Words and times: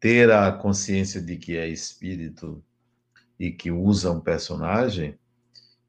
Ter 0.04 0.30
a 0.30 0.52
consciência 0.52 1.22
de 1.22 1.38
que 1.38 1.56
é 1.56 1.66
espírito 1.66 2.62
e 3.40 3.52
que 3.52 3.72
usa 3.72 4.12
um 4.12 4.20
personagem 4.20 5.18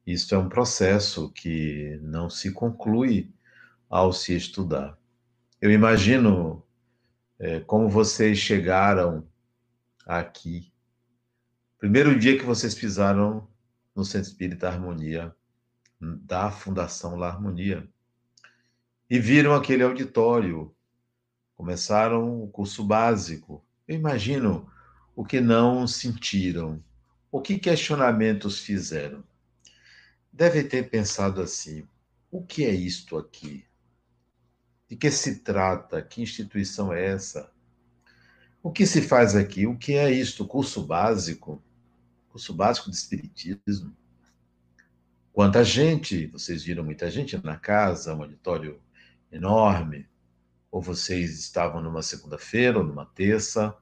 isso 0.06 0.34
é 0.34 0.38
um 0.38 0.48
processo 0.48 1.30
que 1.30 1.98
não 2.02 2.28
se 2.28 2.52
conclui 2.52 3.32
ao 3.88 4.12
se 4.12 4.36
estudar. 4.36 4.98
Eu 5.60 5.70
imagino 5.70 6.62
é, 7.38 7.60
como 7.60 7.88
vocês 7.88 8.36
chegaram 8.36 9.26
aqui. 10.06 10.70
Primeiro 11.78 12.18
dia 12.18 12.36
que 12.38 12.44
vocês 12.44 12.74
pisaram 12.74 13.48
no 13.96 14.04
Centro 14.04 14.28
Espírita 14.28 14.68
Harmonia, 14.68 15.34
da 15.98 16.50
Fundação 16.50 17.16
La 17.16 17.28
Harmonia, 17.28 17.88
e 19.08 19.18
viram 19.18 19.54
aquele 19.54 19.82
auditório, 19.82 20.74
começaram 21.54 22.42
o 22.42 22.48
curso 22.48 22.84
básico. 22.84 23.63
Eu 23.86 23.96
imagino 23.96 24.70
o 25.14 25.24
que 25.24 25.40
não 25.40 25.86
sentiram, 25.86 26.82
o 27.30 27.40
que 27.40 27.58
questionamentos 27.58 28.60
fizeram 28.60 29.22
deve 30.32 30.64
ter 30.64 30.90
pensado 30.90 31.42
assim: 31.42 31.86
o 32.30 32.42
que 32.42 32.64
é 32.64 32.70
isto 32.70 33.16
aqui? 33.16 33.64
De 34.88 34.96
que 34.96 35.10
se 35.10 35.40
trata? 35.40 36.02
Que 36.02 36.22
instituição 36.22 36.92
é 36.92 37.04
essa? 37.04 37.52
O 38.62 38.72
que 38.72 38.86
se 38.86 39.02
faz 39.02 39.36
aqui? 39.36 39.66
O 39.66 39.76
que 39.76 39.92
é 39.94 40.10
isto? 40.10 40.46
Curso 40.46 40.82
básico? 40.86 41.62
Curso 42.28 42.54
básico 42.54 42.90
de 42.90 42.96
Espiritismo? 42.96 43.94
Quanta 45.32 45.62
gente, 45.62 46.26
vocês 46.28 46.62
viram 46.62 46.84
muita 46.84 47.10
gente 47.10 47.36
na 47.44 47.56
casa, 47.56 48.14
um 48.14 48.22
auditório 48.22 48.80
enorme, 49.30 50.08
ou 50.74 50.82
vocês 50.82 51.38
estavam 51.38 51.80
numa 51.80 52.02
segunda-feira, 52.02 52.78
ou 52.78 52.84
numa 52.84 53.06
terça, 53.06 53.76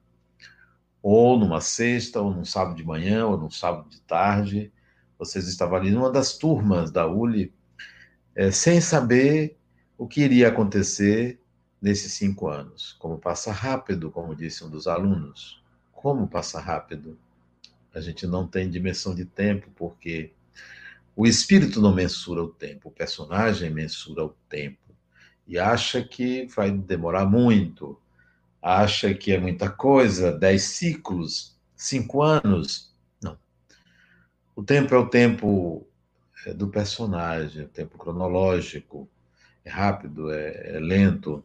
ou 1.01 1.39
numa 1.39 1.59
sexta, 1.59 2.21
ou 2.21 2.31
num 2.31 2.45
sábado 2.45 2.75
de 2.75 2.83
manhã, 2.83 3.25
ou 3.25 3.35
num 3.35 3.49
sábado 3.49 3.89
de 3.89 3.99
tarde, 4.01 4.71
vocês 5.17 5.47
estavam 5.47 5.75
ali 5.75 5.89
numa 5.89 6.11
das 6.11 6.37
turmas 6.37 6.91
da 6.91 7.07
ULI, 7.07 7.51
é, 8.35 8.51
sem 8.51 8.79
saber 8.79 9.57
o 9.97 10.07
que 10.07 10.21
iria 10.21 10.49
acontecer 10.49 11.41
nesses 11.81 12.13
cinco 12.13 12.47
anos. 12.47 12.95
Como 12.99 13.17
passa 13.17 13.51
rápido, 13.51 14.11
como 14.11 14.35
disse 14.35 14.63
um 14.63 14.69
dos 14.69 14.85
alunos. 14.85 15.63
Como 15.91 16.27
passa 16.27 16.59
rápido? 16.59 17.17
A 17.91 18.01
gente 18.01 18.27
não 18.27 18.45
tem 18.45 18.69
dimensão 18.69 19.15
de 19.15 19.25
tempo, 19.25 19.67
porque 19.75 20.31
o 21.15 21.25
espírito 21.25 21.81
não 21.81 21.91
mensura 21.91 22.43
o 22.43 22.49
tempo, 22.49 22.89
o 22.89 22.91
personagem 22.91 23.71
mensura 23.71 24.23
o 24.23 24.35
tempo. 24.47 24.92
E 25.47 25.59
acha 25.59 26.01
que 26.03 26.45
vai 26.55 26.71
demorar 26.71 27.25
muito, 27.25 27.99
acha 28.61 29.13
que 29.13 29.31
é 29.31 29.39
muita 29.39 29.69
coisa, 29.69 30.31
dez 30.31 30.63
ciclos, 30.63 31.57
cinco 31.75 32.21
anos. 32.21 32.93
O 34.55 34.63
tempo 34.63 34.93
é 34.93 34.97
o 34.97 35.09
tempo 35.09 35.87
é, 36.45 36.53
do 36.53 36.67
personagem, 36.67 37.63
é 37.63 37.65
o 37.65 37.69
tempo 37.69 37.97
cronológico, 37.97 39.09
é 39.65 39.69
rápido, 39.69 40.31
é, 40.31 40.75
é 40.75 40.79
lento. 40.79 41.43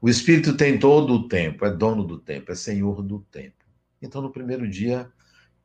O 0.00 0.10
espírito 0.10 0.54
tem 0.54 0.78
todo 0.78 1.14
o 1.14 1.28
tempo, 1.28 1.64
é 1.64 1.70
dono 1.70 2.04
do 2.04 2.18
tempo, 2.18 2.52
é 2.52 2.54
senhor 2.54 3.02
do 3.02 3.20
tempo. 3.32 3.64
Então, 4.02 4.20
no 4.20 4.30
primeiro 4.30 4.68
dia, 4.68 5.10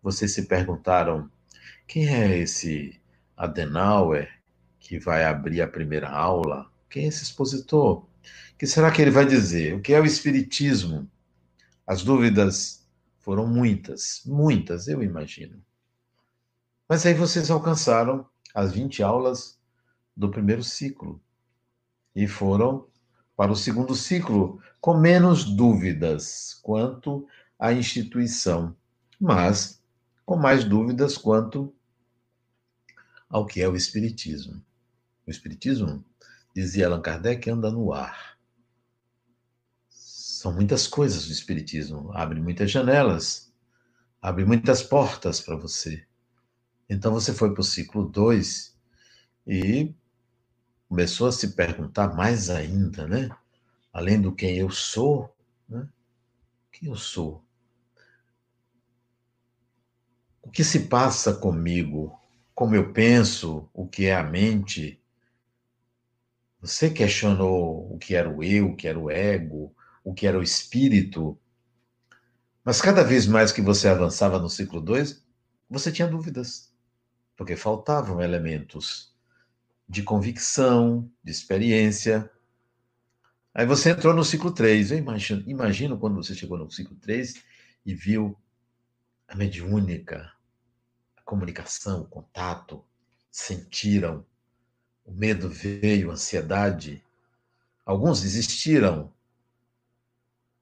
vocês 0.02 0.34
se 0.34 0.46
perguntaram: 0.46 1.30
quem 1.86 2.08
é 2.08 2.38
esse 2.38 2.98
Adenauer 3.36 4.30
que 4.80 4.98
vai 4.98 5.26
abrir 5.26 5.62
a 5.62 5.68
primeira 5.68 6.10
aula? 6.10 6.72
Quem 6.90 7.06
é 7.06 7.08
esse 7.08 7.24
expositor? 7.24 8.00
O 8.00 8.08
que 8.58 8.66
será 8.66 8.92
que 8.92 9.02
ele 9.02 9.12
vai 9.12 9.26
dizer? 9.26 9.76
O 9.76 9.82
que 9.82 9.94
é 9.94 10.00
o 10.00 10.06
Espiritismo? 10.06 11.10
As 11.86 12.04
dúvidas 12.04 12.88
foram 13.20 13.48
muitas, 13.48 14.22
muitas, 14.26 14.88
eu 14.88 15.04
imagino. 15.04 15.64
Mas 16.88 17.06
aí 17.06 17.14
vocês 17.14 17.52
alcançaram 17.52 18.28
as 18.54 18.72
20 18.72 19.04
aulas 19.04 19.60
do 20.16 20.30
primeiro 20.30 20.64
ciclo 20.64 21.22
e 22.16 22.28
foram 22.28 22.88
para 23.36 23.52
o 23.52 23.56
segundo 23.56 23.96
ciclo 23.96 24.62
com 24.82 24.98
menos 24.98 25.46
dúvidas 25.46 26.60
quanto 26.62 27.28
à 27.58 27.72
instituição, 27.72 28.76
mas 29.20 29.82
com 30.26 30.36
mais 30.36 30.64
dúvidas 30.64 31.18
quanto 31.18 31.74
ao 33.30 33.46
que 33.46 33.62
é 33.62 33.70
o 33.70 33.76
Espiritismo. 33.76 34.62
O 35.26 35.30
Espiritismo, 35.32 36.04
dizia 36.60 36.88
Allan 36.88 37.02
Kardec, 37.02 37.50
anda 37.50 37.72
no 37.72 37.94
ar. 37.94 38.38
São 39.90 40.54
muitas 40.54 40.88
coisas 40.88 41.28
o 41.28 41.32
Espiritismo. 41.32 42.12
Abre 42.14 42.42
muitas 42.42 42.70
janelas, 42.70 43.52
abre 44.22 44.44
muitas 44.44 44.84
portas 44.84 45.40
para 45.40 45.56
você. 45.56 46.06
Então 46.90 47.14
você 47.14 47.34
foi 47.34 47.54
para 47.54 47.62
o 47.62 47.64
ciclo 47.64 48.06
2 48.06 48.78
e 49.48 49.94
começou 50.88 51.28
a 51.28 51.32
se 51.32 51.56
perguntar 51.56 52.14
mais 52.14 52.50
ainda, 52.50 53.08
né? 53.08 53.30
Além 53.94 54.22
do 54.22 54.34
quem 54.36 54.58
eu 54.58 54.70
sou, 54.70 55.34
né? 55.68 55.88
Quem 56.72 56.90
eu 56.90 56.96
sou? 56.96 57.44
O 60.42 60.50
que 60.50 60.64
se 60.64 60.88
passa 60.88 61.34
comigo? 61.34 62.20
Como 62.54 62.76
eu 62.76 62.92
penso? 62.92 63.70
O 63.74 63.88
que 63.88 64.06
é 64.06 64.16
a 64.16 64.24
mente? 64.24 65.00
Você 66.62 66.90
questionou 66.90 67.94
o 67.94 67.98
que 67.98 68.16
era 68.16 68.30
o 68.30 68.44
eu, 68.44 68.70
o 68.70 68.76
que 68.76 68.88
era 68.88 69.00
o 69.00 69.10
ego, 69.10 69.74
o 70.04 70.14
que 70.14 70.28
era 70.28 70.38
o 70.38 70.44
espírito. 70.44 71.40
Mas 72.64 72.82
cada 72.82 73.04
vez 73.04 73.26
mais 73.26 73.52
que 73.52 73.62
você 73.62 73.88
avançava 73.88 74.40
no 74.40 74.50
ciclo 74.50 74.82
2, 74.82 75.24
você 75.70 75.92
tinha 75.92 76.08
dúvidas 76.08 76.70
porque 77.40 77.56
faltavam 77.56 78.22
elementos 78.22 79.16
de 79.88 80.04
convicção, 80.04 81.10
de 81.24 81.32
experiência. 81.32 82.30
Aí 83.54 83.66
você 83.66 83.92
entrou 83.92 84.14
no 84.14 84.26
ciclo 84.26 84.52
3. 84.52 84.92
Eu 84.92 84.98
imagino, 84.98 85.44
imagino 85.48 85.98
quando 85.98 86.16
você 86.16 86.36
chegou 86.36 86.58
no 86.58 86.70
ciclo 86.70 86.98
3 86.98 87.42
e 87.86 87.96
viu 87.96 88.38
a 89.26 89.36
mediúnica, 89.36 90.30
a 91.16 91.22
comunicação, 91.22 92.02
o 92.02 92.08
contato, 92.08 92.84
sentiram, 93.32 94.26
o 95.10 95.12
medo 95.12 95.50
veio, 95.50 96.12
a 96.12 96.14
ansiedade. 96.14 97.04
Alguns 97.84 98.22
desistiram, 98.22 99.12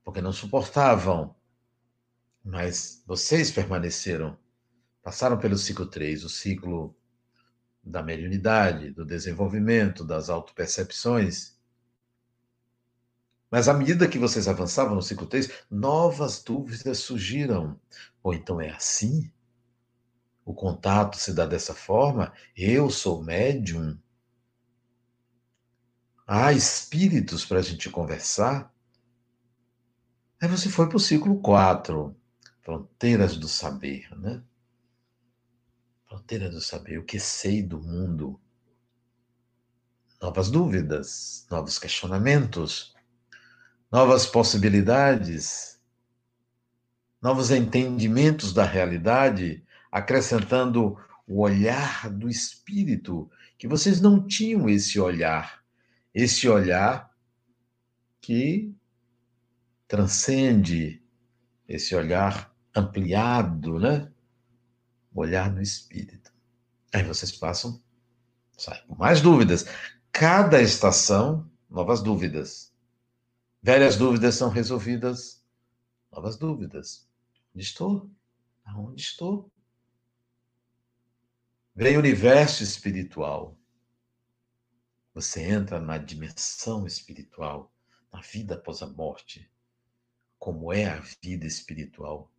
porque 0.04 0.22
não 0.22 0.32
suportavam, 0.32 1.36
mas 2.44 3.04
vocês 3.06 3.52
permaneceram 3.52 4.38
passaram 5.04 5.38
pelo 5.38 5.58
ciclo 5.58 5.86
3, 5.86 6.26
o 6.26 6.30
ciclo 6.30 6.94
da 7.82 8.04
mediunidade, 8.04 8.92
do 8.92 9.06
desenvolvimento, 9.06 10.04
das 10.04 10.30
autopercepções. 10.30 11.58
Mas 13.50 13.70
à 13.70 13.74
medida 13.74 14.08
que 14.08 14.20
vocês 14.20 14.50
avançavam 14.50 14.96
no 14.96 15.02
ciclo 15.02 15.26
3, 15.26 15.50
novas 15.72 16.44
dúvidas 16.44 17.00
surgiram. 17.00 17.80
Ou 18.22 18.34
então 18.34 18.60
é 18.60 18.70
assim? 18.70 19.32
O 20.44 20.54
contato 20.54 21.16
se 21.16 21.34
dá 21.34 21.46
dessa 21.46 21.74
forma? 21.74 22.34
Eu 22.54 22.90
sou 22.90 23.24
médium? 23.24 23.98
Há 26.30 26.52
espíritos 26.52 27.46
para 27.46 27.60
a 27.60 27.62
gente 27.62 27.90
conversar? 27.90 28.70
Aí 30.42 30.50
você 30.50 30.70
foi 30.70 30.90
para 30.90 30.98
o 30.98 31.00
ciclo 31.00 31.40
4, 31.40 32.14
Fronteiras 32.62 33.38
do 33.38 33.48
Saber, 33.48 34.14
né? 34.20 34.44
Fronteira 36.06 36.50
do 36.50 36.60
saber, 36.60 37.00
o 37.00 37.06
que 37.06 37.18
sei 37.18 37.64
do 37.64 37.80
mundo. 37.80 38.38
Novas 40.22 40.50
dúvidas, 40.52 41.48
novos 41.50 41.80
questionamentos, 41.80 42.94
novas 43.90 44.26
possibilidades, 44.26 45.80
novos 47.22 47.52
entendimentos 47.52 48.54
da 48.54 48.66
realidade, 48.66 49.66
acrescentando 49.90 50.98
o 51.26 51.42
olhar 51.42 52.10
do 52.10 52.30
espírito, 52.30 53.30
que 53.58 53.68
vocês 53.68 54.02
não 54.02 54.26
tinham 54.26 54.68
esse 54.70 55.00
olhar, 55.00 55.64
esse 56.18 56.50
olhar 56.50 57.16
que 58.20 58.76
transcende, 59.88 61.00
esse 61.68 61.94
olhar 61.94 62.52
ampliado, 62.76 63.80
né? 63.80 64.12
O 65.14 65.22
olhar 65.22 65.54
do 65.54 65.62
espírito. 65.62 66.34
Aí 66.92 67.04
vocês 67.04 67.32
passam, 67.32 67.80
saem 68.58 68.84
com 68.88 68.96
mais 68.96 69.22
dúvidas. 69.22 69.66
Cada 70.12 70.60
estação, 70.60 71.48
novas 71.70 72.02
dúvidas. 72.02 72.74
Velhas 73.62 73.96
dúvidas 73.96 74.34
são 74.34 74.50
resolvidas, 74.50 75.46
novas 76.12 76.36
dúvidas. 76.36 77.08
Onde 77.54 77.64
estou? 77.64 78.10
Aonde 78.66 79.04
estou? 79.04 79.52
Vem 81.76 81.96
o 81.96 82.00
universo 82.00 82.64
espiritual. 82.64 83.56
Você 85.18 85.42
entra 85.42 85.80
na 85.80 85.98
dimensão 85.98 86.86
espiritual, 86.86 87.74
na 88.14 88.22
vida 88.22 88.54
após 88.54 88.84
a 88.84 88.88
morte. 88.88 89.50
Como 90.38 90.72
é 90.72 90.86
a 90.86 91.02
vida 91.24 91.44
espiritual? 91.44 92.32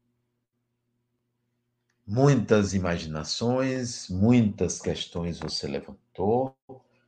Muitas 2.06 2.74
imaginações, 2.74 4.08
muitas 4.08 4.80
questões 4.80 5.40
você 5.40 5.66
levantou, 5.66 6.56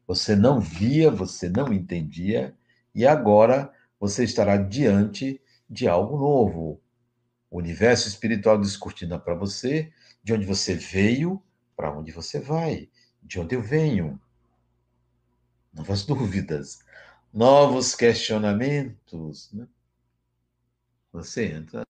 você 0.09 0.35
não 0.35 0.59
via, 0.59 1.09
você 1.09 1.49
não 1.49 1.73
entendia, 1.73 2.53
e 2.93 3.07
agora 3.07 3.73
você 4.01 4.25
estará 4.25 4.57
diante 4.57 5.41
de 5.69 5.87
algo 5.87 6.19
novo. 6.19 6.83
O 7.49 7.59
universo 7.59 8.09
espiritual 8.09 8.61
discutindo 8.61 9.21
para 9.21 9.37
você 9.37 9.93
de 10.21 10.33
onde 10.33 10.45
você 10.45 10.75
veio, 10.75 11.41
para 11.77 11.97
onde 11.97 12.11
você 12.11 12.41
vai? 12.41 12.91
De 13.23 13.39
onde 13.39 13.55
eu 13.55 13.63
venho? 13.63 14.21
Novas 15.73 16.05
dúvidas, 16.07 16.81
novos 17.33 17.95
questionamentos. 17.95 19.53
Né? 19.53 19.67
Você 21.13 21.47
entra 21.47 21.87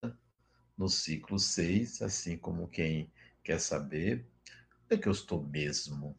no 0.77 0.89
ciclo 0.89 1.39
6, 1.39 2.01
assim 2.01 2.37
como 2.37 2.67
quem 2.67 3.11
quer 3.43 3.59
saber 3.59 4.25
onde 4.85 4.95
é 4.95 4.97
que 4.97 5.07
eu 5.07 5.11
estou 5.13 5.41
mesmo? 5.43 6.17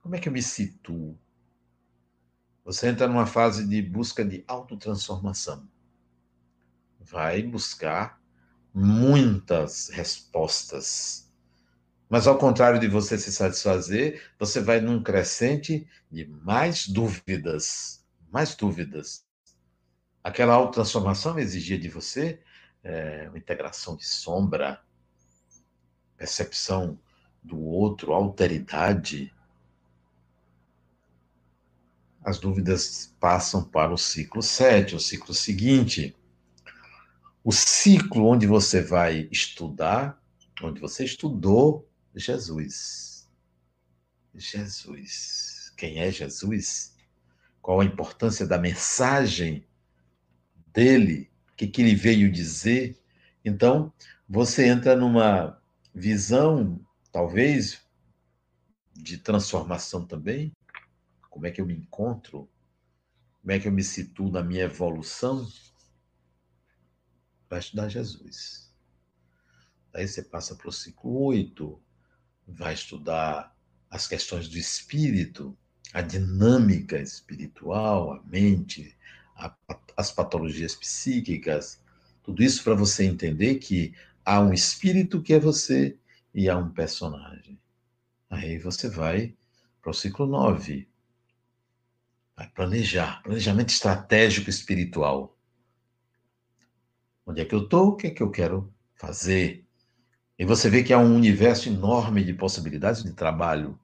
Como 0.00 0.16
é 0.16 0.18
que 0.18 0.28
eu 0.28 0.32
me 0.32 0.42
situo? 0.42 1.18
Você 2.64 2.88
entra 2.88 3.06
numa 3.06 3.26
fase 3.26 3.66
de 3.66 3.82
busca 3.82 4.24
de 4.24 4.44
autotransformação. 4.46 5.68
Vai 6.98 7.42
buscar 7.42 8.22
muitas 8.72 9.88
respostas 9.88 11.29
mas 12.10 12.26
ao 12.26 12.36
contrário 12.36 12.80
de 12.80 12.88
você 12.88 13.16
se 13.16 13.32
satisfazer, 13.32 14.20
você 14.36 14.60
vai 14.60 14.80
num 14.80 15.00
crescente 15.00 15.86
de 16.10 16.26
mais 16.26 16.88
dúvidas, 16.88 18.04
mais 18.32 18.56
dúvidas. 18.56 19.24
Aquela 20.22 20.54
autotransformação 20.54 21.38
exigia 21.38 21.78
de 21.78 21.88
você 21.88 22.40
é, 22.82 23.26
uma 23.28 23.38
integração 23.38 23.94
de 23.94 24.04
sombra, 24.04 24.82
percepção 26.16 26.98
do 27.40 27.60
outro, 27.60 28.12
alteridade. 28.12 29.32
As 32.24 32.40
dúvidas 32.40 33.14
passam 33.20 33.62
para 33.62 33.94
o 33.94 33.96
ciclo 33.96 34.42
7, 34.42 34.96
o 34.96 35.00
ciclo 35.00 35.32
seguinte. 35.32 36.16
O 37.44 37.52
ciclo 37.52 38.26
onde 38.26 38.48
você 38.48 38.82
vai 38.82 39.28
estudar, 39.30 40.20
onde 40.60 40.80
você 40.80 41.04
estudou 41.04 41.88
Jesus. 42.14 43.28
Jesus. 44.34 45.72
Quem 45.76 45.98
é 45.98 46.10
Jesus? 46.10 46.96
Qual 47.60 47.80
a 47.80 47.84
importância 47.84 48.46
da 48.46 48.58
mensagem 48.58 49.66
dele? 50.72 51.30
O 51.52 51.56
que, 51.56 51.66
que 51.66 51.82
ele 51.82 51.94
veio 51.94 52.30
dizer? 52.30 52.98
Então, 53.44 53.92
você 54.28 54.66
entra 54.66 54.96
numa 54.96 55.60
visão, 55.94 56.80
talvez, 57.12 57.82
de 58.94 59.18
transformação 59.18 60.06
também. 60.06 60.52
Como 61.28 61.46
é 61.46 61.50
que 61.50 61.60
eu 61.60 61.66
me 61.66 61.74
encontro? 61.74 62.48
Como 63.40 63.52
é 63.52 63.58
que 63.58 63.68
eu 63.68 63.72
me 63.72 63.82
situo 63.82 64.30
na 64.30 64.42
minha 64.42 64.64
evolução? 64.64 65.46
Vai 67.48 67.58
estudar 67.58 67.88
Jesus. 67.88 68.72
Daí 69.92 70.06
você 70.06 70.22
passa 70.22 70.54
para 70.54 70.68
o 70.68 70.72
ciclo 70.72 71.24
8, 71.24 71.82
vai 72.46 72.74
estudar 72.74 73.54
as 73.90 74.06
questões 74.06 74.48
do 74.48 74.58
espírito, 74.58 75.56
a 75.92 76.00
dinâmica 76.00 76.98
espiritual, 76.98 78.12
a 78.12 78.22
mente, 78.24 78.96
a, 79.36 79.54
as 79.96 80.12
patologias 80.12 80.74
psíquicas, 80.74 81.80
tudo 82.22 82.42
isso 82.42 82.62
para 82.62 82.74
você 82.74 83.04
entender 83.04 83.56
que 83.56 83.94
há 84.24 84.40
um 84.40 84.52
espírito 84.52 85.22
que 85.22 85.32
é 85.32 85.40
você 85.40 85.96
e 86.34 86.48
há 86.48 86.56
um 86.56 86.70
personagem. 86.70 87.58
Aí 88.28 88.58
você 88.58 88.88
vai 88.88 89.34
para 89.82 89.90
o 89.90 89.94
ciclo 89.94 90.26
9. 90.26 90.88
Vai 92.36 92.48
planejar, 92.48 93.22
planejamento 93.22 93.70
estratégico 93.70 94.48
espiritual. 94.48 95.36
Onde 97.26 97.40
é 97.40 97.44
que 97.44 97.54
eu 97.54 97.64
estou? 97.64 97.88
O 97.88 97.96
que 97.96 98.06
é 98.06 98.10
que 98.10 98.22
eu 98.22 98.30
quero 98.30 98.72
fazer? 98.94 99.66
E 100.40 100.44
você 100.46 100.70
vê 100.70 100.82
que 100.82 100.90
há 100.90 100.98
um 100.98 101.16
universo 101.16 101.68
enorme 101.68 102.24
de 102.24 102.32
possibilidades 102.32 103.02
de 103.02 103.12
trabalho. 103.12 103.78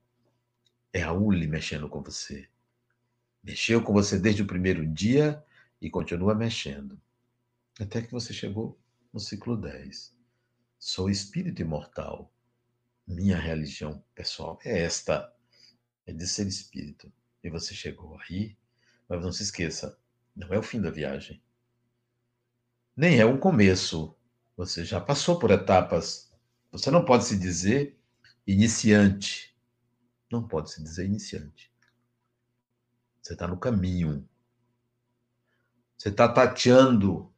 É 0.91 1.03
a 1.03 1.13
Uli 1.13 1.47
mexendo 1.47 1.87
com 1.87 2.01
você. 2.01 2.49
Mexeu 3.45 3.83
com 3.83 3.93
você 3.93 4.19
desde 4.19 4.41
o 4.41 4.47
primeiro 4.47 4.87
dia 4.87 5.45
e 5.83 5.91
continua 5.91 6.35
mexendo. 6.35 6.99
Até 7.79 8.01
que 8.01 8.11
você 8.11 8.33
chegou 8.33 8.81
no 9.13 9.21
ciclo 9.21 9.55
10. 9.55 10.17
Sou 10.79 11.11
espírito 11.11 11.61
imortal. 11.61 12.33
Minha 13.07 13.37
religião 13.37 14.03
pessoal 14.15 14.59
é 14.65 14.83
esta: 14.83 15.31
é 16.07 16.13
de 16.15 16.27
ser 16.27 16.47
espírito. 16.47 17.13
E 17.45 17.51
você 17.51 17.75
chegou 17.75 18.19
aí, 18.31 18.57
mas 19.07 19.21
não 19.21 19.31
se 19.31 19.43
esqueça, 19.43 19.99
não 20.35 20.49
é 20.55 20.59
o 20.59 20.63
fim 20.63 20.81
da 20.81 20.91
viagem. 20.91 21.39
Nem 22.97 23.21
é 23.21 23.27
um 23.27 23.37
começo. 23.37 24.17
Você 24.57 24.87
já 24.87 24.99
passou 24.99 25.39
por 25.39 25.51
etapas 25.51 26.26
você 26.77 26.91
não 26.91 27.05
pode 27.05 27.25
se 27.25 27.39
dizer 27.39 27.99
iniciante. 28.47 29.57
Não 30.31 30.47
pode 30.47 30.71
se 30.71 30.83
dizer 30.83 31.07
iniciante. 31.07 31.73
Você 33.23 33.33
está 33.33 33.49
no 33.49 33.57
caminho. 33.57 34.29
Você 35.97 36.11
está 36.11 36.29
tateando 36.29 37.33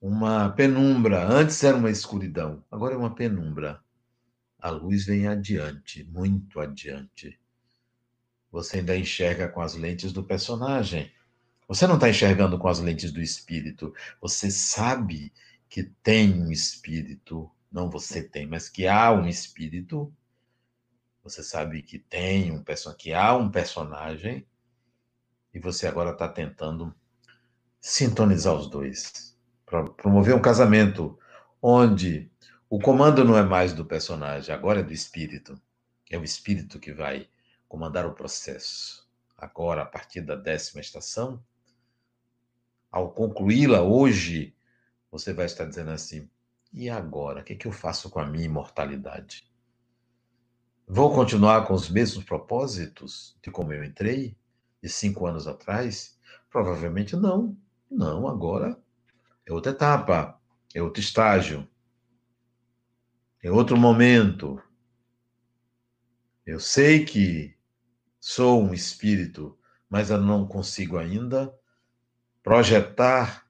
uma 0.00 0.48
penumbra. 0.48 1.28
Antes 1.28 1.62
era 1.62 1.76
uma 1.76 1.90
escuridão, 1.90 2.64
agora 2.70 2.94
é 2.94 2.96
uma 2.96 3.14
penumbra. 3.14 3.82
A 4.58 4.70
luz 4.70 5.04
vem 5.04 5.28
adiante, 5.28 6.02
muito 6.04 6.58
adiante. 6.58 7.38
Você 8.50 8.78
ainda 8.78 8.96
enxerga 8.96 9.46
com 9.46 9.60
as 9.60 9.74
lentes 9.74 10.10
do 10.10 10.24
personagem. 10.24 11.12
Você 11.68 11.86
não 11.86 11.96
está 11.96 12.08
enxergando 12.08 12.58
com 12.58 12.68
as 12.68 12.80
lentes 12.80 13.12
do 13.12 13.20
espírito. 13.20 13.94
Você 14.22 14.50
sabe 14.50 15.32
que 15.68 15.82
tem 15.82 16.32
um 16.32 16.50
espírito 16.50 17.50
não 17.74 17.90
você 17.90 18.22
tem, 18.22 18.46
mas 18.46 18.68
que 18.68 18.86
há 18.86 19.10
um 19.10 19.26
espírito, 19.26 20.14
você 21.24 21.42
sabe 21.42 21.82
que 21.82 21.98
tem 21.98 22.52
um 22.52 22.62
que 22.96 23.12
há 23.12 23.36
um 23.36 23.50
personagem, 23.50 24.46
e 25.52 25.58
você 25.58 25.88
agora 25.88 26.12
está 26.12 26.28
tentando 26.28 26.94
sintonizar 27.80 28.54
os 28.54 28.70
dois, 28.70 29.36
para 29.66 29.82
promover 29.90 30.36
um 30.36 30.40
casamento 30.40 31.18
onde 31.60 32.30
o 32.70 32.78
comando 32.78 33.24
não 33.24 33.36
é 33.36 33.42
mais 33.42 33.72
do 33.72 33.84
personagem, 33.84 34.54
agora 34.54 34.78
é 34.78 34.82
do 34.84 34.92
espírito. 34.92 35.60
É 36.08 36.16
o 36.16 36.22
espírito 36.22 36.78
que 36.78 36.92
vai 36.92 37.28
comandar 37.66 38.06
o 38.06 38.14
processo. 38.14 39.04
Agora, 39.36 39.82
a 39.82 39.86
partir 39.86 40.20
da 40.20 40.36
décima 40.36 40.80
estação, 40.80 41.42
ao 42.88 43.10
concluí-la 43.10 43.82
hoje, 43.82 44.54
você 45.10 45.32
vai 45.32 45.46
estar 45.46 45.64
dizendo 45.64 45.90
assim: 45.90 46.28
e 46.74 46.90
agora? 46.90 47.40
O 47.40 47.44
que, 47.44 47.52
é 47.52 47.56
que 47.56 47.66
eu 47.66 47.72
faço 47.72 48.10
com 48.10 48.18
a 48.18 48.26
minha 48.26 48.44
imortalidade? 48.44 49.48
Vou 50.86 51.14
continuar 51.14 51.66
com 51.66 51.72
os 51.72 51.88
mesmos 51.88 52.24
propósitos 52.24 53.38
de 53.40 53.50
como 53.50 53.72
eu 53.72 53.84
entrei, 53.84 54.36
de 54.82 54.88
cinco 54.88 55.26
anos 55.26 55.46
atrás? 55.46 56.18
Provavelmente 56.50 57.16
não. 57.16 57.56
Não, 57.88 58.26
agora 58.28 58.76
é 59.46 59.52
outra 59.52 59.70
etapa, 59.70 60.40
é 60.74 60.82
outro 60.82 61.00
estágio, 61.00 61.68
é 63.40 63.50
outro 63.50 63.76
momento. 63.76 64.60
Eu 66.44 66.58
sei 66.58 67.04
que 67.04 67.56
sou 68.18 68.62
um 68.62 68.74
espírito, 68.74 69.56
mas 69.88 70.10
eu 70.10 70.20
não 70.20 70.46
consigo 70.46 70.98
ainda 70.98 71.56
projetar 72.42 73.48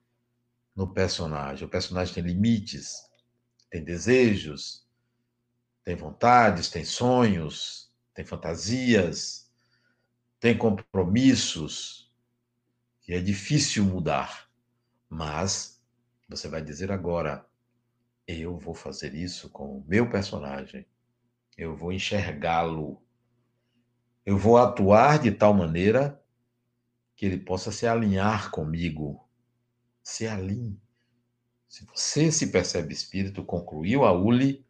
no 0.75 0.93
personagem. 0.93 1.65
O 1.65 1.69
personagem 1.69 2.13
tem 2.13 2.23
limites, 2.23 3.09
tem 3.69 3.83
desejos, 3.83 4.85
tem 5.83 5.95
vontades, 5.95 6.69
tem 6.69 6.83
sonhos, 6.83 7.91
tem 8.13 8.25
fantasias, 8.25 9.51
tem 10.39 10.57
compromissos, 10.57 12.11
que 13.01 13.13
é 13.13 13.21
difícil 13.21 13.83
mudar. 13.85 14.49
Mas 15.09 15.81
você 16.27 16.47
vai 16.47 16.61
dizer 16.61 16.91
agora: 16.91 17.45
eu 18.27 18.57
vou 18.57 18.73
fazer 18.73 19.13
isso 19.13 19.49
com 19.49 19.77
o 19.77 19.85
meu 19.87 20.09
personagem, 20.09 20.85
eu 21.57 21.75
vou 21.75 21.91
enxergá-lo, 21.91 23.01
eu 24.25 24.37
vou 24.37 24.57
atuar 24.57 25.19
de 25.19 25.31
tal 25.31 25.53
maneira 25.53 26.19
que 27.15 27.25
ele 27.25 27.37
possa 27.37 27.71
se 27.71 27.87
alinhar 27.87 28.51
comigo. 28.51 29.23
Se 30.03 30.27
alinhe. 30.27 30.84
Se 31.67 31.85
você 31.85 32.31
se 32.31 32.47
percebe 32.47 32.93
espírito, 32.93 33.43
concluiu 33.43 34.05
a 34.05 34.11
ULI, 34.11 34.65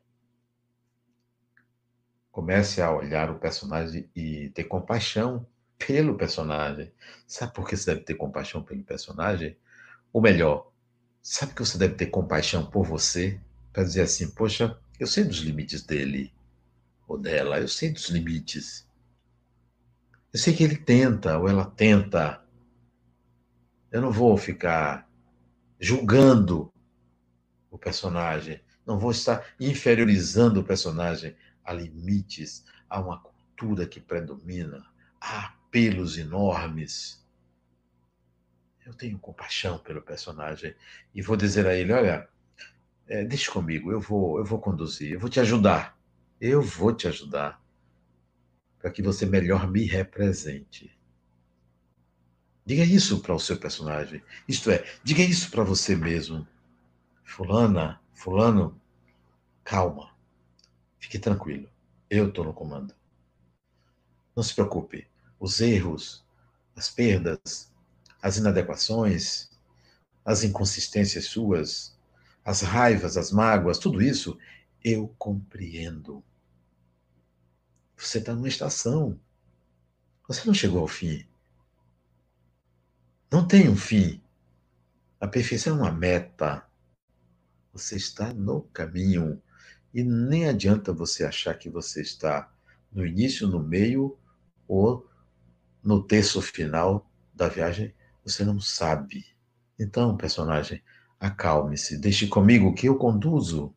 comece 2.32 2.82
a 2.82 2.92
olhar 2.92 3.30
o 3.30 3.40
personagem 3.40 4.10
e 4.16 4.50
ter 4.50 4.66
compaixão 4.66 5.48
pelo 5.78 6.18
personagem. 6.18 6.92
Sabe 7.28 7.54
por 7.54 7.68
que 7.68 7.78
você 7.78 7.94
deve 7.94 8.06
ter 8.06 8.16
compaixão 8.16 8.64
pelo 8.64 8.84
personagem? 8.84 9.58
Ou 10.12 10.22
melhor, 10.22 10.72
sabe 11.22 11.54
que 11.54 11.60
você 11.60 11.78
deve 11.78 11.96
ter 11.96 12.08
compaixão 12.08 12.66
por 12.66 12.86
você? 12.86 13.40
Para 13.72 13.84
dizer 13.84 14.02
assim, 14.02 14.32
poxa, 14.32 14.80
eu 15.00 15.08
sei 15.08 15.24
dos 15.24 15.38
limites 15.40 15.82
dele 15.82 16.34
ou 17.08 17.18
dela, 17.18 17.60
eu 17.60 17.68
sei 17.68 17.92
dos 17.92 18.10
limites. 18.10 18.88
Eu 20.34 20.40
sei 20.40 20.54
que 20.54 20.64
ele 20.64 20.78
tenta 20.78 21.38
ou 21.38 21.48
ela 21.48 21.66
tenta. 21.66 22.44
Eu 23.92 24.02
não 24.02 24.12
vou 24.12 24.36
ficar 24.38 25.10
julgando 25.80 26.74
o 27.76 27.80
personagem, 27.80 28.62
não 28.86 28.98
vou 28.98 29.12
estar 29.12 29.46
inferiorizando 29.60 30.60
o 30.60 30.64
personagem 30.64 31.36
a 31.64 31.74
limites, 31.74 32.64
a 32.90 33.00
uma 33.00 33.20
cultura 33.20 33.88
que 33.88 34.00
predomina, 34.00 34.86
a 35.20 35.46
apelos 35.46 36.18
enormes. 36.18 37.24
Eu 38.86 38.94
tenho 38.94 39.18
compaixão 39.20 39.78
pelo 39.80 40.02
personagem 40.02 40.76
e 41.14 41.22
vou 41.22 41.36
dizer 41.36 41.66
a 41.68 41.76
ele: 41.76 41.92
olha, 41.92 42.30
é, 43.08 43.24
deixe 43.24 43.50
comigo, 43.50 43.92
eu 43.92 44.00
vou, 44.00 44.38
eu 44.38 44.46
vou 44.46 44.60
conduzir, 44.60 45.12
eu 45.12 45.20
vou 45.20 45.30
te 45.30 45.40
ajudar, 45.40 46.00
eu 46.40 46.62
vou 46.62 46.94
te 46.94 47.08
ajudar 47.08 47.62
para 48.80 48.92
que 48.92 49.02
você 49.02 49.26
melhor 49.26 49.70
me 49.70 49.84
represente. 49.84 50.96
Diga 52.66 52.84
isso 52.84 53.20
para 53.20 53.34
o 53.34 53.40
seu 53.40 53.58
personagem. 53.58 54.24
Isto 54.48 54.72
é, 54.72 54.84
diga 55.04 55.22
isso 55.22 55.52
para 55.52 55.64
você 55.64 55.96
mesmo. 55.96 56.48
Fulana, 57.26 58.00
fulano, 58.14 58.80
calma. 59.64 60.16
Fique 61.00 61.20
tranquilo. 61.20 61.70
Eu 62.10 62.30
estou 62.30 62.46
no 62.46 62.54
comando. 62.54 62.96
Não 64.36 64.44
se 64.44 64.54
preocupe. 64.54 65.08
Os 65.38 65.60
erros, 65.60 66.24
as 66.76 66.90
perdas, 66.90 67.74
as 68.22 68.38
inadequações, 68.38 69.50
as 70.24 70.44
inconsistências 70.44 71.26
suas, 71.26 71.98
as 72.44 72.62
raivas, 72.62 73.18
as 73.18 73.32
mágoas, 73.32 73.80
tudo 73.80 74.02
isso 74.02 74.38
eu 74.84 75.14
compreendo. 75.18 76.24
Você 77.98 78.20
está 78.20 78.34
numa 78.34 78.48
estação. 78.48 79.20
Você 80.28 80.46
não 80.46 80.54
chegou 80.54 80.80
ao 80.80 80.88
fim. 80.88 81.26
Não 83.32 83.48
tem 83.48 83.68
um 83.68 83.76
fim. 83.76 84.22
A 85.20 85.28
perfeição 85.28 85.78
é 85.78 85.82
uma 85.82 85.92
meta. 85.92 86.66
Você 87.76 87.98
está 87.98 88.34
no 88.34 88.62
caminho. 88.62 89.42
E 89.94 90.02
nem 90.02 90.48
adianta 90.48 90.94
você 90.94 91.26
achar 91.26 91.54
que 91.56 91.70
você 91.70 92.02
está 92.02 92.50
no 92.90 93.06
início, 93.06 93.50
no 93.50 93.62
meio 93.62 94.18
ou 94.66 95.06
no 95.84 96.02
terço 96.02 96.42
final 96.42 97.06
da 97.34 97.50
viagem. 97.50 97.94
Você 98.24 98.46
não 98.46 98.62
sabe. 98.62 99.26
Então, 99.78 100.16
personagem, 100.16 100.82
acalme-se, 101.20 101.98
deixe 101.98 102.28
comigo 102.28 102.74
que 102.74 102.88
eu 102.88 102.98
conduzo. 102.98 103.76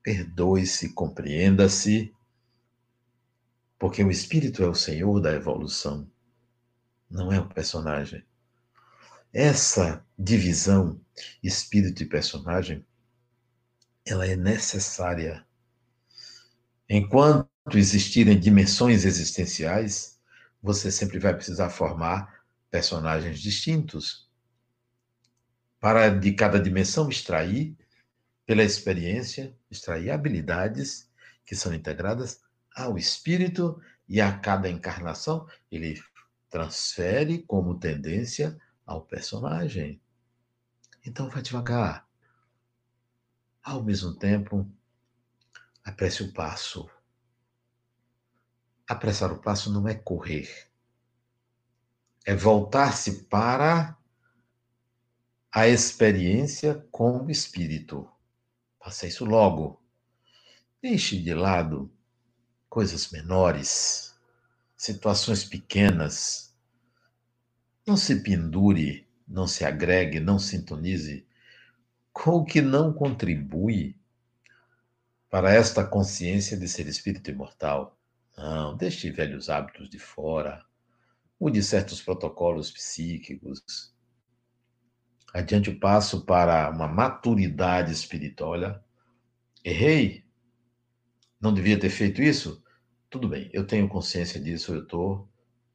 Perdoe-se, 0.00 0.92
compreenda-se, 0.92 2.14
porque 3.76 4.04
o 4.04 4.12
espírito 4.12 4.62
é 4.62 4.68
o 4.68 4.74
senhor 4.74 5.20
da 5.20 5.32
evolução, 5.32 6.08
não 7.10 7.32
é 7.32 7.40
o 7.40 7.48
personagem. 7.48 8.24
Essa 9.38 10.02
divisão 10.18 10.98
espírito 11.42 12.02
e 12.02 12.06
personagem, 12.06 12.82
ela 14.02 14.26
é 14.26 14.34
necessária. 14.34 15.46
Enquanto 16.88 17.46
existirem 17.74 18.40
dimensões 18.40 19.04
existenciais, 19.04 20.18
você 20.62 20.90
sempre 20.90 21.18
vai 21.18 21.34
precisar 21.34 21.68
formar 21.68 22.46
personagens 22.70 23.38
distintos 23.38 24.26
para 25.78 26.08
de 26.08 26.32
cada 26.32 26.58
dimensão 26.58 27.10
extrair 27.10 27.76
pela 28.46 28.62
experiência, 28.64 29.54
extrair 29.70 30.12
habilidades 30.12 31.10
que 31.44 31.54
são 31.54 31.74
integradas 31.74 32.40
ao 32.74 32.96
espírito 32.96 33.78
e 34.08 34.18
a 34.18 34.38
cada 34.38 34.70
encarnação 34.70 35.46
ele 35.70 36.02
transfere 36.48 37.42
como 37.42 37.78
tendência 37.78 38.58
ao 38.86 39.02
personagem. 39.02 40.00
Então 41.04 41.28
vai 41.28 41.42
devagar. 41.42 42.08
Ao 43.62 43.82
mesmo 43.82 44.14
tempo, 44.14 44.70
apresse 45.84 46.22
o 46.22 46.32
passo. 46.32 46.88
Apressar 48.88 49.32
o 49.32 49.38
passo 49.38 49.72
não 49.72 49.88
é 49.88 49.94
correr. 49.94 50.70
É 52.24 52.34
voltar-se 52.34 53.24
para 53.24 53.98
a 55.50 55.66
experiência 55.66 56.86
com 56.92 57.24
o 57.24 57.30
espírito. 57.30 58.08
Faça 58.78 59.06
isso 59.06 59.24
logo. 59.24 59.82
Deixe 60.80 61.20
de 61.20 61.34
lado 61.34 61.92
coisas 62.68 63.10
menores, 63.10 64.14
situações 64.76 65.44
pequenas 65.44 66.55
não 67.86 67.96
se 67.96 68.22
pendure, 68.22 69.06
não 69.28 69.46
se 69.46 69.64
agregue, 69.64 70.18
não 70.18 70.38
sintonize 70.38 71.26
com 72.12 72.32
o 72.32 72.44
que 72.44 72.60
não 72.60 72.92
contribui 72.92 73.96
para 75.30 75.52
esta 75.52 75.84
consciência 75.84 76.56
de 76.56 76.66
ser 76.66 76.86
espírito 76.88 77.30
imortal. 77.30 77.96
Não, 78.36 78.76
deixe 78.76 79.10
velhos 79.10 79.48
hábitos 79.48 79.88
de 79.88 79.98
fora, 79.98 80.64
mude 81.38 81.62
certos 81.62 82.02
protocolos 82.02 82.70
psíquicos. 82.70 83.94
Adiante 85.32 85.70
o 85.70 85.78
passo 85.78 86.24
para 86.24 86.70
uma 86.70 86.88
maturidade 86.88 87.92
espiritual. 87.92 88.50
Olha, 88.50 88.84
errei, 89.62 90.24
não 91.40 91.52
devia 91.52 91.78
ter 91.78 91.90
feito 91.90 92.22
isso? 92.22 92.64
Tudo 93.10 93.28
bem, 93.28 93.50
eu 93.52 93.66
tenho 93.66 93.88
consciência 93.88 94.40
disso, 94.40 94.74
eu 94.74 94.82
estou 94.82 95.28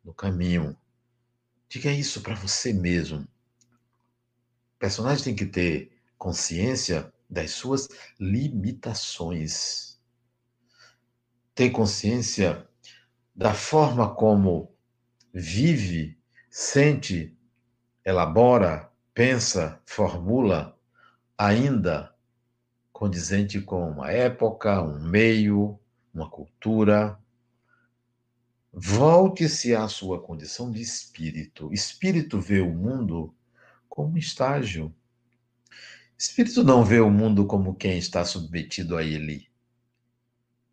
no 0.03 0.13
caminho. 0.13 0.75
Diga 1.71 1.89
isso 1.89 2.19
para 2.19 2.35
você 2.35 2.73
mesmo. 2.73 3.21
O 3.21 4.77
personagem 4.77 5.23
tem 5.23 5.33
que 5.33 5.45
ter 5.45 5.97
consciência 6.17 7.13
das 7.29 7.51
suas 7.51 7.87
limitações. 8.19 9.97
Ter 11.55 11.69
consciência 11.69 12.67
da 13.33 13.53
forma 13.53 14.13
como 14.13 14.75
vive, 15.33 16.19
sente, 16.49 17.33
elabora, 18.03 18.91
pensa, 19.13 19.81
formula, 19.85 20.77
ainda 21.37 22.13
condizente 22.91 23.61
com 23.61 23.91
uma 23.91 24.11
época, 24.11 24.81
um 24.83 24.99
meio, 24.99 25.79
uma 26.13 26.29
cultura, 26.29 27.17
Volte-se 28.73 29.75
à 29.75 29.87
sua 29.87 30.21
condição 30.21 30.71
de 30.71 30.81
espírito. 30.81 31.73
Espírito 31.73 32.39
vê 32.39 32.61
o 32.61 32.73
mundo 32.73 33.35
como 33.89 34.13
um 34.13 34.17
estágio. 34.17 34.93
Espírito 36.17 36.63
não 36.63 36.85
vê 36.85 36.99
o 36.99 37.09
mundo 37.09 37.45
como 37.45 37.75
quem 37.75 37.97
está 37.97 38.23
submetido 38.23 38.95
a 38.95 39.03
ele. 39.03 39.49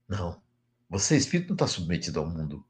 Não. 0.08 0.40
Você, 0.88 1.16
espírito, 1.16 1.48
não 1.48 1.54
está 1.54 1.66
submetido 1.66 2.20
ao 2.20 2.28
mundo. 2.28 2.64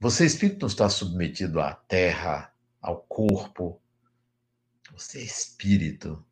Você, 0.00 0.24
espírito, 0.24 0.60
não 0.60 0.68
está 0.68 0.88
submetido 0.88 1.60
à 1.60 1.74
terra, 1.74 2.52
ao 2.80 3.02
corpo. 3.02 3.80
Você 4.92 5.18
é 5.18 5.22
espírito. 5.22 6.24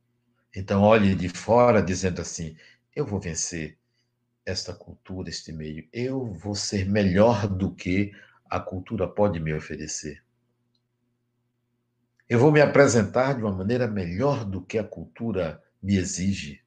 Então, 0.55 0.83
olhe 0.83 1.15
de 1.15 1.29
fora 1.29 1.83
dizendo 1.83 2.23
assim: 2.23 2.57
eu 2.95 3.05
vou 3.05 3.21
vencer. 3.21 3.79
Esta 4.47 4.73
cultura, 4.73 5.29
este 5.29 5.53
meio. 5.53 5.87
Eu 5.93 6.33
vou 6.33 6.55
ser 6.55 6.89
melhor 6.89 7.49
do 7.49 7.75
que 7.75 8.13
a 8.49 8.61
cultura 8.61 9.09
pode 9.09 9.41
me 9.41 9.53
oferecer. 9.53 10.25
Eu 12.29 12.39
vou 12.39 12.53
me 12.53 12.61
apresentar 12.61 13.35
de 13.35 13.43
uma 13.43 13.53
maneira 13.53 13.89
melhor 13.89 14.45
do 14.45 14.63
que 14.63 14.79
a 14.79 14.85
cultura 14.85 15.63
me 15.83 15.97
exige. 15.97 16.63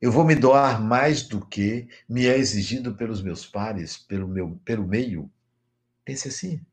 Eu 0.00 0.12
vou 0.12 0.24
me 0.24 0.34
doar 0.34 0.80
mais 0.80 1.22
do 1.22 1.44
que 1.44 1.88
me 2.08 2.26
é 2.26 2.36
exigido 2.36 2.94
pelos 2.94 3.22
meus 3.22 3.46
pares, 3.46 3.96
pelo 3.96 4.28
meu 4.28 4.60
pelo 4.64 4.86
meio. 4.86 5.30
Pense 6.04 6.28
assim. 6.28 6.64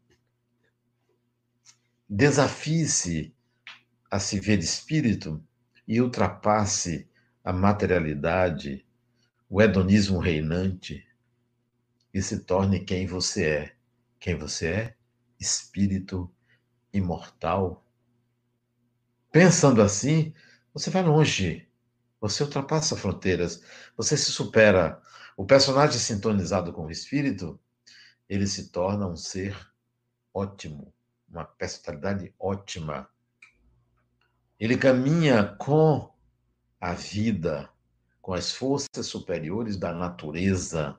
Desafie-se 2.08 3.34
a 4.12 4.20
se 4.20 4.40
ver 4.40 4.60
espírito 4.60 5.44
e 5.88 6.00
ultrapasse 6.00 7.10
a 7.44 7.52
materialidade, 7.52 8.85
o 9.56 9.62
hedonismo 9.62 10.20
reinante 10.20 11.08
e 12.14 12.22
se 12.22 12.40
torne 12.40 12.82
quem 12.82 13.08
você 13.08 13.46
é. 13.46 13.76
Quem 14.20 14.36
você 14.36 14.68
é? 14.68 14.98
Espírito 15.40 16.30
imortal. 16.92 17.88
Pensando 19.32 19.82
assim, 19.82 20.34
você 20.74 20.90
vai 20.90 21.04
longe. 21.04 21.66
Você 22.20 22.44
ultrapassa 22.44 22.98
fronteiras. 22.98 23.64
Você 23.96 24.18
se 24.18 24.30
supera. 24.30 25.02
O 25.38 25.46
personagem 25.46 26.00
sintonizado 26.00 26.74
com 26.74 26.88
o 26.88 26.92
espírito, 26.92 27.58
ele 28.28 28.48
se 28.48 28.74
torna 28.74 29.08
um 29.08 29.16
ser 29.16 29.58
ótimo, 30.34 30.94
uma 31.30 31.46
personalidade 31.46 32.36
ótima. 32.38 33.10
Ele 34.60 34.76
caminha 34.76 35.46
com 35.58 36.14
a 36.78 36.92
vida, 36.92 37.70
com 38.26 38.34
as 38.34 38.52
forças 38.52 39.06
superiores 39.06 39.78
da 39.78 39.94
natureza. 39.94 40.98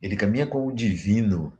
Ele 0.00 0.14
caminha 0.14 0.46
com 0.46 0.64
o 0.64 0.72
divino. 0.72 1.52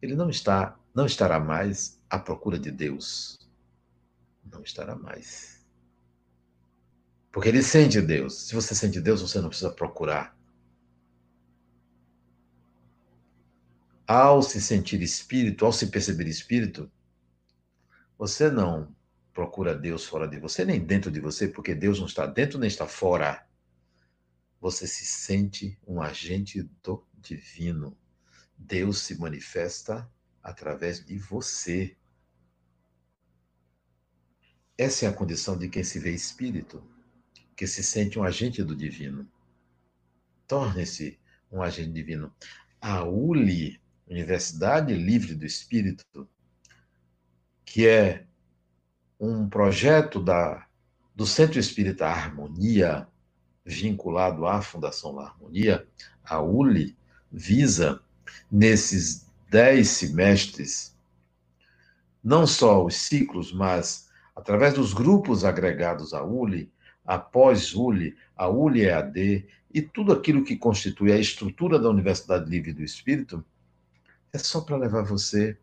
Ele 0.00 0.14
não 0.14 0.30
está, 0.30 0.78
não 0.94 1.04
estará 1.04 1.40
mais 1.40 2.00
à 2.08 2.16
procura 2.16 2.60
de 2.60 2.70
Deus. 2.70 3.36
Não 4.44 4.62
estará 4.62 4.94
mais. 4.94 5.66
Porque 7.32 7.48
ele 7.48 7.60
sente 7.60 8.00
Deus. 8.00 8.46
Se 8.46 8.54
você 8.54 8.72
sente 8.72 9.00
Deus, 9.00 9.20
você 9.20 9.40
não 9.40 9.48
precisa 9.48 9.72
procurar. 9.72 10.38
Ao 14.06 14.40
se 14.42 14.62
sentir 14.62 15.02
espírito, 15.02 15.66
ao 15.66 15.72
se 15.72 15.88
perceber 15.88 16.28
espírito, 16.28 16.88
você 18.16 18.48
não 18.48 18.94
procura 19.38 19.72
Deus 19.72 20.04
fora 20.04 20.26
de 20.26 20.36
você, 20.36 20.64
nem 20.64 20.84
dentro 20.84 21.12
de 21.12 21.20
você, 21.20 21.46
porque 21.46 21.72
Deus 21.72 22.00
não 22.00 22.08
está 22.08 22.26
dentro 22.26 22.58
nem 22.58 22.66
está 22.66 22.88
fora. 22.88 23.46
Você 24.60 24.84
se 24.84 25.06
sente 25.06 25.78
um 25.86 26.02
agente 26.02 26.60
do 26.82 27.06
divino. 27.14 27.96
Deus 28.56 28.98
se 28.98 29.16
manifesta 29.16 30.10
através 30.42 31.06
de 31.06 31.16
você. 31.16 31.96
Essa 34.76 35.06
é 35.06 35.08
a 35.08 35.12
condição 35.12 35.56
de 35.56 35.68
quem 35.68 35.84
se 35.84 36.00
vê 36.00 36.10
espírito, 36.10 36.82
que 37.54 37.68
se 37.68 37.84
sente 37.84 38.18
um 38.18 38.24
agente 38.24 38.60
do 38.64 38.74
divino. 38.74 39.24
Torne-se 40.48 41.16
um 41.48 41.62
agente 41.62 41.92
divino. 41.92 42.34
A 42.80 43.04
ULI, 43.04 43.80
Universidade 44.04 44.92
Livre 44.94 45.36
do 45.36 45.46
Espírito, 45.46 46.28
que 47.64 47.86
é 47.86 48.27
um 49.18 49.48
projeto 49.48 50.22
da, 50.22 50.66
do 51.14 51.26
Centro 51.26 51.58
Espírita 51.58 52.06
Harmonia, 52.06 53.06
vinculado 53.64 54.46
à 54.46 54.62
Fundação 54.62 55.12
La 55.12 55.26
Harmonia, 55.26 55.86
a 56.24 56.40
ULI, 56.40 56.96
visa, 57.30 58.00
nesses 58.50 59.26
dez 59.50 59.88
semestres, 59.88 60.96
não 62.22 62.46
só 62.46 62.84
os 62.84 62.96
ciclos, 62.96 63.52
mas 63.52 64.08
através 64.34 64.74
dos 64.74 64.92
grupos 64.92 65.44
agregados 65.44 66.14
à 66.14 66.22
ULI, 66.22 66.70
após 67.04 67.74
ULI, 67.74 68.16
a 68.36 68.48
ULI 68.48 68.82
EAD 68.82 69.46
e 69.72 69.82
tudo 69.82 70.12
aquilo 70.12 70.44
que 70.44 70.56
constitui 70.56 71.12
a 71.12 71.18
estrutura 71.18 71.78
da 71.78 71.90
Universidade 71.90 72.48
Livre 72.48 72.72
do 72.72 72.82
Espírito, 72.82 73.44
é 74.32 74.38
só 74.38 74.60
para 74.60 74.76
levar 74.76 75.02
você 75.02 75.56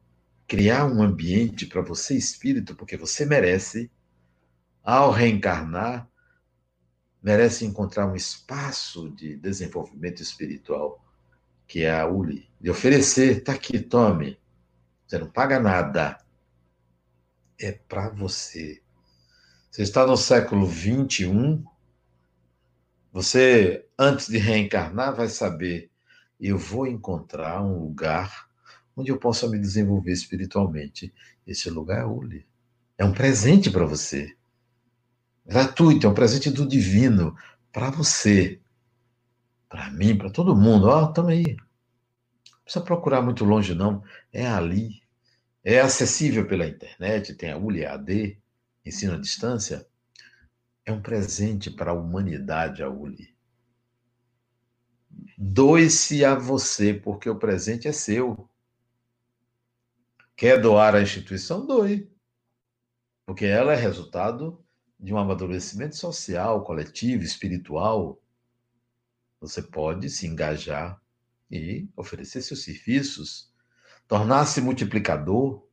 criar 0.47 0.85
um 0.85 1.01
ambiente 1.01 1.65
para 1.65 1.81
você, 1.81 2.15
espírito, 2.15 2.75
porque 2.75 2.97
você 2.97 3.25
merece, 3.25 3.91
ao 4.83 5.11
reencarnar, 5.11 6.07
merece 7.21 7.65
encontrar 7.65 8.05
um 8.05 8.15
espaço 8.15 9.09
de 9.09 9.35
desenvolvimento 9.35 10.21
espiritual, 10.21 11.03
que 11.67 11.81
é 11.81 11.99
a 11.99 12.07
ULI, 12.07 12.47
de 12.61 12.69
oferecer, 12.69 13.43
tá 13.43 13.53
aqui, 13.53 13.79
tome. 13.79 14.39
Você 15.07 15.17
não 15.17 15.29
paga 15.29 15.59
nada. 15.59 16.17
É 17.59 17.71
para 17.71 18.09
você. 18.09 18.81
Você 19.71 19.81
está 19.81 20.05
no 20.05 20.15
século 20.15 20.67
21, 20.67 21.65
você, 23.11 23.87
antes 23.97 24.27
de 24.27 24.37
reencarnar, 24.37 25.15
vai 25.15 25.29
saber: 25.29 25.89
eu 26.39 26.57
vou 26.57 26.85
encontrar 26.85 27.63
um 27.63 27.79
lugar 27.79 28.44
onde 28.95 29.11
eu 29.11 29.19
possa 29.19 29.47
me 29.49 29.59
desenvolver 29.59 30.11
espiritualmente. 30.11 31.13
Esse 31.45 31.69
lugar 31.69 32.01
é 32.01 32.05
Uli. 32.05 32.45
É 32.97 33.03
um 33.03 33.11
presente 33.11 33.69
para 33.69 33.85
você. 33.85 34.35
Gratuito, 35.45 36.07
é 36.07 36.09
um 36.09 36.13
presente 36.13 36.49
do 36.49 36.67
divino 36.67 37.35
para 37.71 37.89
você. 37.89 38.59
Para 39.67 39.91
mim, 39.91 40.17
para 40.17 40.29
todo 40.29 40.55
mundo. 40.55 40.87
Ó, 40.87 41.03
oh, 41.03 41.07
tamo 41.13 41.29
aí. 41.29 41.43
Não 41.43 42.63
precisa 42.63 42.83
procurar 42.83 43.21
muito 43.21 43.43
longe, 43.43 43.75
não. 43.75 44.03
É 44.31 44.47
ali. 44.47 45.01
É 45.63 45.79
acessível 45.79 46.47
pela 46.47 46.67
internet, 46.67 47.33
tem 47.33 47.51
a 47.51 47.57
Uli 47.57 47.85
AD, 47.85 48.37
ensino 48.85 49.15
à 49.15 49.17
distância. 49.17 49.85
É 50.85 50.91
um 50.91 51.01
presente 51.01 51.71
para 51.71 51.89
a 51.89 51.95
humanidade, 51.95 52.83
a 52.83 52.89
Uli. 52.89 53.35
Doe-se 55.37 56.23
a 56.23 56.35
você, 56.35 56.93
porque 56.93 57.27
o 57.29 57.37
presente 57.37 57.87
é 57.87 57.91
seu. 57.91 58.47
Quer 60.35 60.61
doar 60.61 60.95
à 60.95 61.01
instituição? 61.01 61.65
Doe. 61.65 62.11
Porque 63.25 63.45
ela 63.45 63.73
é 63.73 63.75
resultado 63.75 64.63
de 64.99 65.13
um 65.13 65.17
amadurecimento 65.17 65.95
social, 65.95 66.63
coletivo, 66.63 67.23
espiritual. 67.23 68.21
Você 69.39 69.61
pode 69.61 70.09
se 70.09 70.27
engajar 70.27 71.01
e 71.49 71.87
oferecer 71.95 72.41
seus 72.41 72.63
serviços, 72.63 73.53
tornar-se 74.07 74.59
multiplicador, 74.61 75.65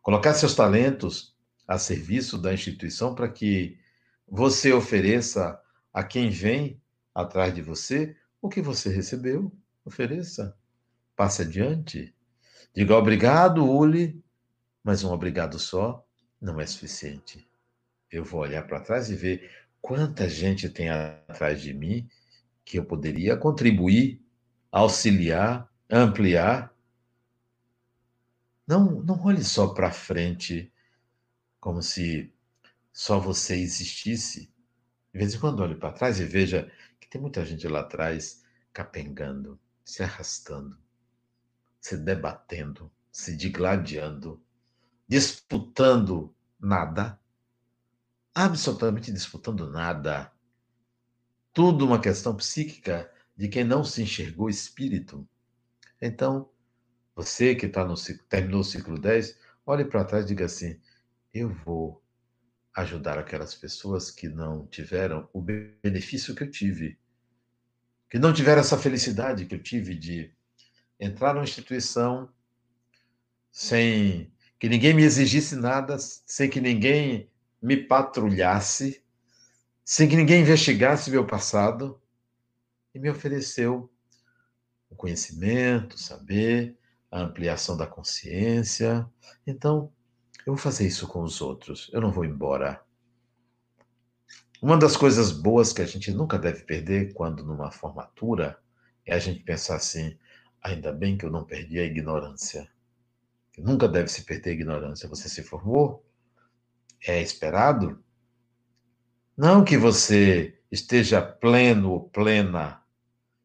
colocar 0.00 0.34
seus 0.34 0.54
talentos 0.54 1.36
a 1.66 1.78
serviço 1.78 2.38
da 2.38 2.52
instituição 2.52 3.14
para 3.14 3.28
que 3.28 3.78
você 4.26 4.72
ofereça 4.72 5.60
a 5.92 6.02
quem 6.02 6.30
vem 6.30 6.80
atrás 7.14 7.54
de 7.54 7.62
você 7.62 8.16
o 8.40 8.48
que 8.48 8.60
você 8.60 8.88
recebeu. 8.88 9.52
Ofereça. 9.84 10.56
Passe 11.16 11.42
adiante. 11.42 12.14
Diga 12.74 12.96
obrigado, 12.96 13.64
Uli, 13.64 14.20
mas 14.82 15.04
um 15.04 15.12
obrigado 15.12 15.60
só 15.60 16.04
não 16.40 16.60
é 16.60 16.66
suficiente. 16.66 17.48
Eu 18.10 18.24
vou 18.24 18.40
olhar 18.40 18.66
para 18.66 18.80
trás 18.80 19.08
e 19.10 19.14
ver 19.14 19.48
quanta 19.80 20.28
gente 20.28 20.68
tem 20.68 20.90
atrás 20.90 21.62
de 21.62 21.72
mim 21.72 22.08
que 22.64 22.76
eu 22.76 22.84
poderia 22.84 23.36
contribuir, 23.36 24.20
auxiliar, 24.72 25.70
ampliar. 25.88 26.74
Não, 28.66 29.00
não 29.02 29.22
olhe 29.24 29.44
só 29.44 29.68
para 29.68 29.92
frente 29.92 30.72
como 31.60 31.80
se 31.80 32.34
só 32.92 33.20
você 33.20 33.54
existisse. 33.54 34.52
De 35.12 35.18
vez 35.20 35.32
em 35.32 35.38
quando 35.38 35.60
olhe 35.60 35.76
para 35.76 35.92
trás 35.92 36.18
e 36.18 36.24
veja 36.24 36.68
que 36.98 37.08
tem 37.08 37.20
muita 37.20 37.46
gente 37.46 37.68
lá 37.68 37.82
atrás 37.82 38.42
capengando, 38.72 39.60
se 39.84 40.02
arrastando 40.02 40.83
se 41.84 41.98
debatendo, 41.98 42.90
se 43.12 43.36
digladiando, 43.36 44.42
disputando 45.06 46.34
nada, 46.58 47.20
absolutamente 48.34 49.12
disputando 49.12 49.68
nada. 49.68 50.32
Tudo 51.52 51.84
uma 51.84 52.00
questão 52.00 52.34
psíquica 52.34 53.12
de 53.36 53.48
quem 53.48 53.64
não 53.64 53.84
se 53.84 54.00
enxergou 54.00 54.48
espírito. 54.48 55.28
Então, 56.00 56.48
você 57.14 57.54
que 57.54 57.68
tá 57.68 57.84
no, 57.84 57.96
terminou 58.30 58.62
o 58.62 58.64
ciclo 58.64 58.98
10, 58.98 59.38
olhe 59.66 59.84
para 59.84 60.06
trás 60.06 60.24
e 60.24 60.28
diga 60.28 60.46
assim: 60.46 60.80
eu 61.34 61.50
vou 61.50 62.02
ajudar 62.74 63.18
aquelas 63.18 63.54
pessoas 63.54 64.10
que 64.10 64.26
não 64.26 64.66
tiveram 64.68 65.28
o 65.34 65.42
benefício 65.42 66.34
que 66.34 66.44
eu 66.44 66.50
tive, 66.50 66.98
que 68.08 68.18
não 68.18 68.32
tiveram 68.32 68.62
essa 68.62 68.78
felicidade 68.78 69.44
que 69.44 69.54
eu 69.54 69.62
tive 69.62 69.94
de 69.94 70.34
entrar 70.98 71.34
numa 71.34 71.44
instituição 71.44 72.28
sem 73.50 74.32
que 74.58 74.68
ninguém 74.68 74.94
me 74.94 75.02
exigisse 75.02 75.56
nada, 75.56 75.96
sem 75.98 76.48
que 76.48 76.60
ninguém 76.60 77.30
me 77.60 77.76
patrulhasse, 77.76 79.04
sem 79.84 80.08
que 80.08 80.16
ninguém 80.16 80.42
investigasse 80.42 81.10
meu 81.10 81.26
passado, 81.26 82.00
e 82.94 82.98
me 82.98 83.10
ofereceu 83.10 83.90
o 84.88 84.94
conhecimento, 84.94 85.94
o 85.94 85.98
saber, 85.98 86.78
a 87.10 87.20
ampliação 87.20 87.76
da 87.76 87.86
consciência. 87.86 89.08
Então, 89.46 89.92
eu 90.46 90.54
vou 90.54 90.56
fazer 90.56 90.86
isso 90.86 91.06
com 91.08 91.22
os 91.22 91.40
outros, 91.40 91.90
eu 91.92 92.00
não 92.00 92.12
vou 92.12 92.24
embora. 92.24 92.80
Uma 94.62 94.78
das 94.78 94.96
coisas 94.96 95.30
boas 95.30 95.72
que 95.72 95.82
a 95.82 95.86
gente 95.86 96.10
nunca 96.12 96.38
deve 96.38 96.62
perder 96.62 97.12
quando 97.12 97.44
numa 97.44 97.70
formatura 97.70 98.58
é 99.04 99.14
a 99.14 99.18
gente 99.18 99.42
pensar 99.42 99.76
assim: 99.76 100.16
ainda 100.64 100.90
bem 100.90 101.18
que 101.18 101.26
eu 101.26 101.30
não 101.30 101.44
perdi 101.44 101.78
a 101.78 101.84
ignorância. 101.84 102.68
Nunca 103.58 103.86
deve 103.86 104.08
se 104.08 104.24
perder 104.24 104.50
a 104.50 104.54
ignorância. 104.54 105.08
Você 105.08 105.28
se 105.28 105.42
formou? 105.42 106.04
É 107.06 107.20
esperado? 107.20 108.02
Não 109.36 109.62
que 109.62 109.76
você 109.76 110.58
esteja 110.72 111.20
pleno 111.20 111.90
ou 111.92 112.08
plena, 112.08 112.82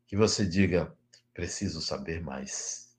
que 0.08 0.16
você 0.16 0.46
diga: 0.46 0.96
preciso 1.34 1.82
saber 1.82 2.22
mais. 2.22 2.96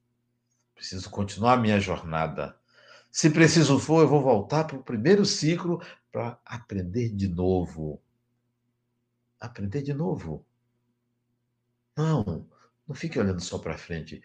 Preciso 0.74 1.10
continuar 1.10 1.54
a 1.54 1.60
minha 1.60 1.80
jornada. 1.80 2.56
Se 3.10 3.30
preciso 3.30 3.78
for, 3.78 4.02
eu 4.02 4.08
vou 4.08 4.22
voltar 4.22 4.64
para 4.64 4.76
o 4.76 4.82
primeiro 4.82 5.24
ciclo 5.24 5.82
para 6.12 6.38
aprender 6.44 7.08
de 7.08 7.26
novo. 7.26 8.00
Aprender 9.40 9.82
de 9.82 9.94
novo. 9.94 10.44
Não, 11.96 12.46
não 12.90 12.94
fique 12.96 13.20
olhando 13.20 13.40
só 13.40 13.56
para 13.56 13.78
frente. 13.78 14.20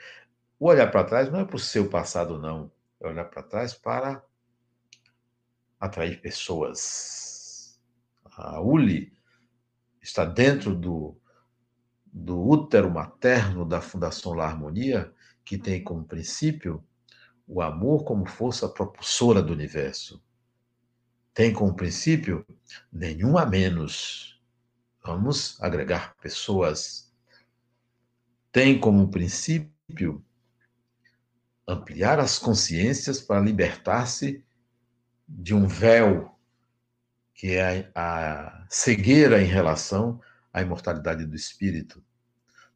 O 0.60 0.70
olhar 0.70 0.90
para 0.90 1.04
trás 1.04 1.32
não 1.32 1.40
é 1.40 1.46
para 1.46 1.56
o 1.56 1.60
seu 1.60 1.88
passado, 1.88 2.40
não. 2.40 2.72
É 3.00 3.08
olhar 3.08 3.26
para 3.26 3.44
trás 3.44 3.76
para 3.76 4.26
atrair 5.80 6.20
pessoas. 6.20 7.80
A 8.26 8.60
Uli 8.60 9.14
está 10.02 10.26
dentro 10.26 10.74
do, 10.74 11.16
do 12.08 12.42
útero 12.42 12.90
materno 12.90 13.64
da 13.64 13.82
Fundação 13.82 14.34
La 14.34 14.48
Harmonia, 14.48 15.14
que 15.44 15.60
tem 15.60 15.84
como 15.84 16.04
princípio 16.04 16.84
o 17.48 17.62
amor 17.62 18.04
como 18.04 18.26
força 18.26 18.68
propulsora 18.68 19.44
do 19.44 19.54
universo. 19.54 20.24
Tem 21.36 21.54
como 21.54 21.76
princípio 21.76 22.44
nenhum 22.92 23.38
a 23.38 23.46
menos. 23.46 24.42
Vamos 25.04 25.62
agregar 25.62 26.16
pessoas. 26.16 27.05
Tem 28.56 28.80
como 28.80 29.10
princípio 29.10 30.24
ampliar 31.68 32.22
as 32.22 32.40
consciências 32.40 33.20
para 33.20 33.42
libertar-se 33.42 34.46
de 35.28 35.54
um 35.54 35.68
véu 35.68 36.40
que 37.34 37.58
é 37.58 37.92
a 37.94 38.66
cegueira 38.70 39.42
em 39.42 39.46
relação 39.46 40.22
à 40.54 40.62
imortalidade 40.62 41.26
do 41.26 41.36
espírito. 41.36 42.02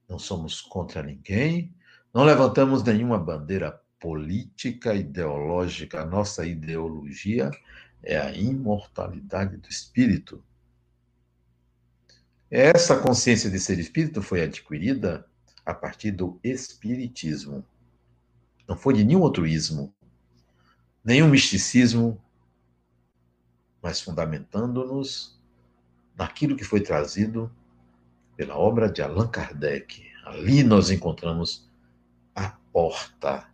Não 0.06 0.20
somos 0.20 0.60
contra 0.60 1.02
ninguém, 1.02 1.74
não 2.14 2.26
levantamos 2.26 2.84
nenhuma 2.84 3.18
bandeira 3.18 3.82
política, 4.02 4.94
ideológica. 4.94 6.02
A 6.02 6.06
nossa 6.06 6.46
ideologia 6.46 7.50
é 8.04 8.20
a 8.20 8.34
imortalidade 8.34 9.56
do 9.56 9.70
espírito. 9.70 10.44
Essa 12.52 13.00
consciência 13.00 13.50
de 13.50 13.62
ser 13.62 13.80
espírito 13.80 14.22
foi 14.22 14.44
adquirida 14.44 15.29
a 15.70 15.74
partir 15.74 16.10
do 16.10 16.40
espiritismo. 16.44 17.64
Não 18.68 18.76
foi 18.76 18.96
de 18.96 19.04
nenhum 19.04 19.22
outro 19.22 19.46
ismo, 19.46 19.94
nenhum 21.04 21.28
misticismo, 21.28 22.20
mas 23.80 24.02
fundamentando-nos 24.02 25.40
naquilo 26.16 26.56
que 26.56 26.64
foi 26.64 26.82
trazido 26.82 27.52
pela 28.36 28.58
obra 28.58 28.92
de 28.92 29.02
Allan 29.02 29.28
Kardec. 29.28 30.10
Ali 30.26 30.64
nós 30.64 30.90
encontramos 30.90 31.70
a 32.36 32.50
porta, 32.74 33.48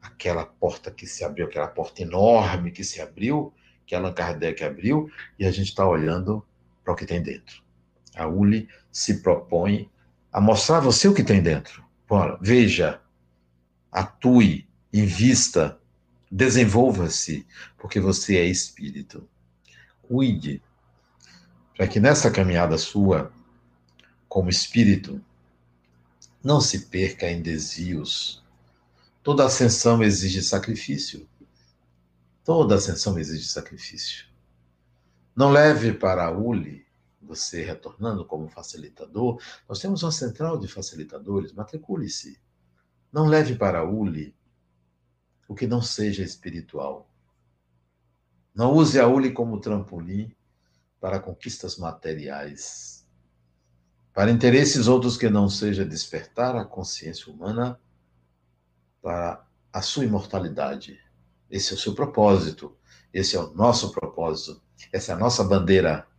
aquela 0.00 0.46
porta 0.46 0.92
que 0.92 1.06
se 1.08 1.24
abriu, 1.24 1.46
aquela 1.46 1.68
porta 1.68 2.02
enorme 2.02 2.70
que 2.70 2.84
se 2.84 3.00
abriu, 3.00 3.52
que 3.84 3.96
Allan 3.96 4.12
Kardec 4.12 4.62
abriu, 4.62 5.10
e 5.36 5.44
a 5.44 5.50
gente 5.50 5.68
está 5.68 5.86
olhando 5.86 6.46
para 6.84 6.92
o 6.92 6.96
que 6.96 7.04
tem 7.04 7.20
dentro. 7.20 7.62
A 8.14 8.28
ULI 8.28 8.68
se 8.92 9.22
propõe 9.22 9.90
a 10.32 10.40
mostrar 10.40 10.80
você 10.80 11.08
o 11.08 11.14
que 11.14 11.24
tem 11.24 11.42
dentro. 11.42 11.84
Bora, 12.08 12.38
veja, 12.40 13.00
atue, 13.90 14.68
invista, 14.92 15.78
desenvolva-se, 16.30 17.46
porque 17.78 18.00
você 18.00 18.36
é 18.36 18.44
espírito. 18.44 19.28
Cuide, 20.02 20.62
para 21.76 21.88
que 21.88 22.00
nessa 22.00 22.30
caminhada 22.30 22.76
sua, 22.78 23.32
como 24.28 24.50
espírito, 24.50 25.20
não 26.42 26.60
se 26.60 26.86
perca 26.86 27.30
em 27.30 27.42
desvios. 27.42 28.42
Toda 29.22 29.44
ascensão 29.44 30.02
exige 30.02 30.42
sacrifício. 30.42 31.28
Toda 32.44 32.76
ascensão 32.76 33.18
exige 33.18 33.44
sacrifício. 33.44 34.26
Não 35.36 35.50
leve 35.50 35.92
para 35.92 36.24
a 36.26 36.30
ULI, 36.30 36.84
você 37.30 37.62
retornando 37.62 38.24
como 38.24 38.48
facilitador, 38.48 39.40
nós 39.68 39.78
temos 39.78 40.02
uma 40.02 40.10
central 40.10 40.58
de 40.58 40.66
facilitadores, 40.66 41.52
matricule-se. 41.52 42.40
Não 43.12 43.26
leve 43.26 43.54
para 43.54 43.78
a 43.78 43.84
ULI 43.84 44.34
o 45.48 45.54
que 45.54 45.66
não 45.66 45.80
seja 45.80 46.24
espiritual. 46.24 47.08
Não 48.52 48.74
use 48.74 48.98
a 48.98 49.06
ULI 49.06 49.32
como 49.32 49.60
trampolim 49.60 50.34
para 51.00 51.20
conquistas 51.20 51.76
materiais. 51.76 53.06
Para 54.12 54.32
interesses 54.32 54.88
outros 54.88 55.16
que 55.16 55.30
não 55.30 55.48
seja 55.48 55.84
despertar 55.84 56.56
a 56.56 56.64
consciência 56.64 57.32
humana 57.32 57.80
para 59.00 59.46
a 59.72 59.82
sua 59.82 60.04
imortalidade. 60.04 60.98
Esse 61.48 61.72
é 61.72 61.76
o 61.76 61.78
seu 61.78 61.94
propósito. 61.94 62.76
Esse 63.14 63.36
é 63.36 63.40
o 63.40 63.54
nosso 63.54 63.92
propósito. 63.92 64.60
Essa 64.92 65.12
é 65.12 65.14
a 65.14 65.18
nossa 65.18 65.44
bandeira. 65.44 66.09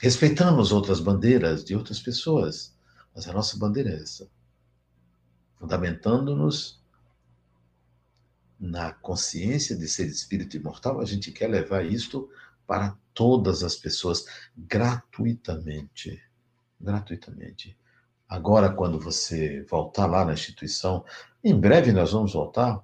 Respeitamos 0.00 0.72
outras 0.72 0.98
bandeiras 0.98 1.64
de 1.64 1.76
outras 1.76 2.00
pessoas, 2.00 2.74
mas 3.14 3.28
a 3.28 3.32
nossa 3.32 3.56
bandeira 3.58 3.90
é 3.90 4.02
essa 4.02 4.28
fundamentando-nos 5.60 6.80
na 8.58 8.92
consciência 8.94 9.76
de 9.76 9.86
ser 9.86 10.06
espírito 10.06 10.56
imortal, 10.56 11.00
a 11.00 11.04
gente 11.04 11.30
quer 11.30 11.48
levar 11.48 11.84
isto 11.84 12.30
para 12.66 12.96
todas 13.12 13.62
as 13.62 13.76
pessoas 13.76 14.24
gratuitamente. 14.56 16.22
Gratuitamente. 16.80 17.76
Agora, 18.26 18.72
quando 18.72 18.98
você 18.98 19.62
voltar 19.64 20.06
lá 20.06 20.24
na 20.24 20.32
instituição, 20.32 21.04
em 21.44 21.58
breve 21.58 21.92
nós 21.92 22.12
vamos 22.12 22.32
voltar. 22.32 22.82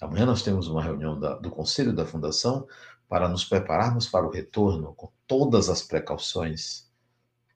Amanhã 0.00 0.26
nós 0.26 0.42
temos 0.42 0.66
uma 0.66 0.82
reunião 0.82 1.18
da, 1.18 1.36
do 1.36 1.50
Conselho 1.50 1.92
da 1.92 2.06
Fundação 2.06 2.66
para 3.10 3.28
nos 3.28 3.44
prepararmos 3.44 4.08
para 4.08 4.24
o 4.24 4.30
retorno 4.30 4.94
com 4.94 5.10
todas 5.26 5.68
as 5.68 5.82
precauções. 5.82 6.88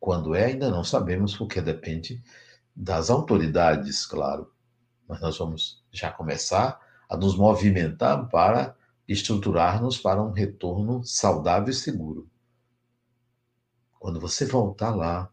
Quando 0.01 0.35
é, 0.35 0.47
ainda 0.47 0.69
não 0.69 0.83
sabemos, 0.83 1.37
porque 1.37 1.61
depende 1.61 2.21
das 2.75 3.09
autoridades, 3.09 4.05
claro, 4.05 4.53
mas 5.07 5.21
nós 5.21 5.39
vamos 5.39 5.81
já 5.93 6.11
começar 6.11 6.81
a 7.09 7.17
nos 7.17 7.37
movimentar 7.37 8.29
para 8.29 8.75
estruturar-nos 9.07 9.97
para 9.97 10.21
um 10.21 10.33
retorno 10.33 11.05
saudável 11.05 11.71
e 11.71 11.75
seguro. 11.75 12.29
Quando 14.01 14.19
você 14.19 14.45
voltar 14.45 14.93
lá 14.93 15.31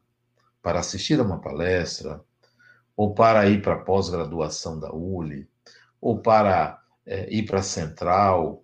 para 0.62 0.82
assistir 0.82 1.20
a 1.20 1.24
uma 1.24 1.42
palestra, 1.42 2.24
ou 2.96 3.16
para 3.16 3.50
ir 3.50 3.64
para 3.64 3.74
a 3.74 3.84
pós-graduação 3.84 4.80
da 4.80 4.94
ULI, 4.94 5.50
ou 6.00 6.22
para 6.22 6.80
é, 7.08 7.28
ir 7.34 7.44
para 7.48 7.62
a 7.62 7.64
central, 7.64 8.64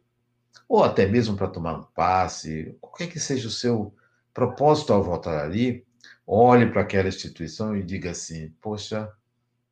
ou 0.67 0.83
até 0.83 1.05
mesmo 1.05 1.35
para 1.35 1.47
tomar 1.47 1.79
um 1.79 1.83
passe, 1.83 2.75
qualquer 2.81 3.07
que 3.07 3.19
seja 3.19 3.47
o 3.47 3.51
seu 3.51 3.95
propósito 4.33 4.93
ao 4.93 5.03
voltar 5.03 5.43
ali, 5.43 5.85
olhe 6.25 6.69
para 6.69 6.81
aquela 6.81 7.07
instituição 7.07 7.75
e 7.75 7.83
diga 7.83 8.11
assim: 8.11 8.49
Poxa, 8.61 9.11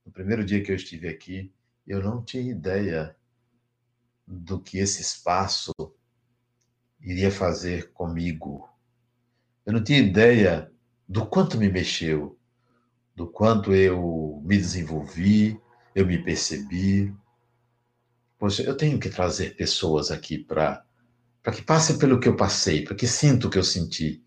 no 0.06 0.12
primeiro 0.12 0.46
dia 0.46 0.64
que 0.64 0.72
eu 0.72 0.76
estive 0.76 1.08
aqui, 1.08 1.52
eu 1.86 2.02
não 2.02 2.24
tinha 2.24 2.52
ideia 2.52 3.16
do 4.26 4.60
que 4.60 4.80
esse 4.80 5.02
espaço 5.02 5.72
iria 7.00 7.30
fazer 7.30 7.92
comigo. 7.92 8.68
Eu 9.66 9.74
não 9.74 9.84
tinha 9.84 10.00
ideia 10.00 10.72
do 11.08 11.26
quanto 11.26 11.58
me 11.58 11.70
mexeu, 11.70 12.38
do 13.16 13.28
quanto 13.28 13.74
eu 13.74 14.42
me 14.44 14.58
desenvolvi, 14.58 15.60
eu 15.94 16.06
me 16.06 16.18
percebi. 16.18 17.14
Poxa, 18.38 18.63
eu 18.63 18.76
tenho 18.76 19.00
que 19.00 19.10
trazer 19.10 19.56
pessoas 19.56 20.12
aqui 20.12 20.38
para 20.38 20.84
que 21.54 21.62
passem 21.62 21.98
pelo 21.98 22.19
que 22.19 22.28
eu 22.28 22.36
passei, 22.36 22.84
para 22.84 22.95
que 22.95 23.08
sintam 23.08 23.48
o 23.48 23.52
que 23.52 23.58
eu 23.58 23.63
senti 23.63 24.26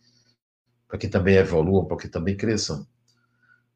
para 0.89 0.99
que 0.99 1.07
também 1.07 1.37
evoluam, 1.37 1.85
para 1.85 1.99
que 1.99 2.09
também 2.09 2.35
cresçam. 2.35 2.89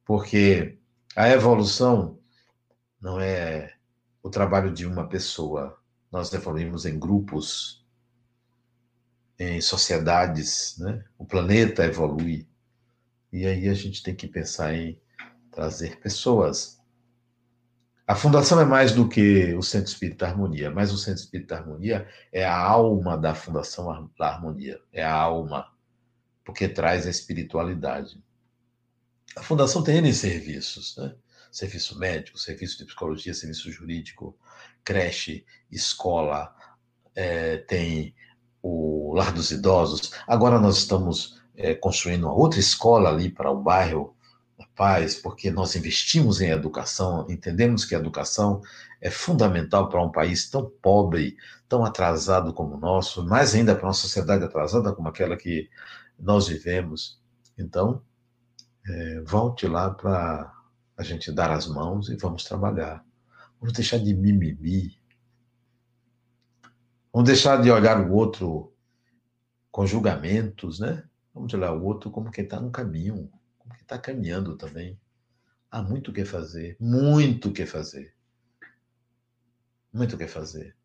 Porque 0.04 0.78
a 1.14 1.28
evolução 1.28 2.18
não 2.98 3.20
é 3.20 3.74
o 4.22 4.30
trabalho 4.30 4.72
de 4.72 4.86
uma 4.86 5.06
pessoa. 5.06 5.78
Nós 6.10 6.32
evoluímos 6.32 6.86
em 6.86 6.98
grupos, 6.98 7.86
em 9.38 9.60
sociedades, 9.60 10.76
né? 10.78 11.04
o 11.18 11.26
planeta 11.26 11.84
evolui. 11.84 12.48
E 13.30 13.46
aí 13.46 13.68
a 13.68 13.74
gente 13.74 14.02
tem 14.02 14.14
que 14.14 14.26
pensar 14.26 14.74
em 14.74 14.98
trazer 15.50 16.00
pessoas. 16.00 16.80
A 18.06 18.16
fundação 18.16 18.60
é 18.60 18.64
mais 18.64 18.92
do 18.92 19.08
que 19.08 19.54
o 19.54 19.62
Centro 19.62 19.88
Espírita 19.88 20.26
Harmonia, 20.26 20.70
mas 20.70 20.92
o 20.92 20.98
Centro 20.98 21.20
Espírita 21.20 21.56
Harmonia 21.56 22.08
é 22.32 22.44
a 22.44 22.58
alma 22.58 23.16
da 23.16 23.34
Fundação 23.34 24.10
da 24.18 24.28
Harmonia, 24.28 24.80
é 24.92 25.04
a 25.04 25.14
alma, 25.14 25.72
porque 26.44 26.68
traz 26.68 27.06
a 27.06 27.10
espiritualidade. 27.10 28.20
A 29.36 29.42
Fundação 29.42 29.84
tem 29.84 29.98
N 29.98 30.12
serviços, 30.12 30.96
né? 30.96 31.14
Serviço 31.50 31.98
médico, 31.98 32.38
serviço 32.38 32.78
de 32.78 32.86
psicologia, 32.86 33.34
serviço 33.34 33.70
jurídico, 33.70 34.36
creche, 34.82 35.44
escola, 35.70 36.54
é, 37.14 37.58
tem 37.58 38.14
o 38.62 39.14
Lar 39.14 39.32
dos 39.32 39.50
Idosos. 39.50 40.12
Agora 40.26 40.58
nós 40.58 40.78
estamos 40.78 41.40
é, 41.54 41.74
construindo 41.74 42.24
uma 42.24 42.34
outra 42.34 42.58
escola 42.58 43.10
ali 43.10 43.30
para 43.30 43.50
o 43.50 43.62
bairro 43.62 44.16
Paz, 44.74 45.14
porque 45.14 45.50
nós 45.50 45.76
investimos 45.76 46.40
em 46.40 46.50
educação, 46.50 47.26
entendemos 47.28 47.84
que 47.84 47.94
a 47.94 47.98
educação 47.98 48.62
é 49.00 49.10
fundamental 49.10 49.88
para 49.88 50.02
um 50.02 50.10
país 50.10 50.48
tão 50.48 50.70
pobre, 50.82 51.36
tão 51.68 51.84
atrasado 51.84 52.52
como 52.54 52.76
o 52.76 52.80
nosso, 52.80 53.24
mais 53.24 53.54
ainda 53.54 53.74
para 53.74 53.86
uma 53.86 53.92
sociedade 53.92 54.44
atrasada 54.44 54.92
como 54.92 55.08
aquela 55.08 55.36
que 55.36 55.68
nós 56.18 56.48
vivemos. 56.48 57.20
Então, 57.58 58.02
é, 58.86 59.20
volte 59.20 59.66
lá 59.66 59.90
para 59.90 60.52
a 60.96 61.02
gente 61.02 61.30
dar 61.32 61.50
as 61.50 61.66
mãos 61.66 62.08
e 62.08 62.16
vamos 62.16 62.44
trabalhar. 62.44 63.04
Vamos 63.60 63.74
deixar 63.74 63.98
de 63.98 64.14
mimimi, 64.14 65.00
Vamos 67.12 67.28
deixar 67.28 67.60
de 67.60 67.70
olhar 67.70 68.00
o 68.00 68.14
outro 68.14 68.72
com 69.70 69.86
julgamentos, 69.86 70.80
né? 70.80 71.04
Vamos 71.34 71.52
olhar 71.52 71.72
o 71.72 71.84
outro 71.84 72.10
como 72.10 72.30
quem 72.30 72.44
está 72.44 72.58
no 72.58 72.70
caminho, 72.70 73.30
quem 73.72 73.82
está 73.82 73.98
caminhando 73.98 74.56
também. 74.56 74.98
Há 75.70 75.82
muito 75.82 76.10
o 76.10 76.14
que 76.14 76.24
fazer, 76.24 76.76
muito 76.78 77.48
o 77.48 77.52
que 77.52 77.64
fazer. 77.64 78.14
Muito 79.92 80.16
o 80.16 80.18
que 80.18 80.26
fazer. 80.26 80.76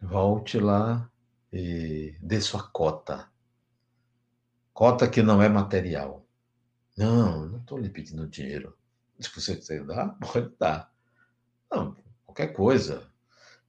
Volte 0.00 0.58
lá 0.58 1.10
e 1.52 2.14
dê 2.20 2.40
sua 2.40 2.62
cota. 2.62 3.28
Cota 4.72 5.08
que 5.08 5.22
não 5.22 5.40
é 5.40 5.48
material. 5.48 6.26
Não, 6.96 7.46
não 7.46 7.58
estou 7.58 7.78
lhe 7.78 7.88
pedindo 7.88 8.26
dinheiro. 8.26 8.76
Se 9.20 9.30
você 9.34 9.56
quiser 9.56 9.84
dar, 9.84 10.08
pode 10.20 10.52
dar. 10.58 10.92
Não, 11.70 11.96
qualquer 12.24 12.48
coisa. 12.48 13.06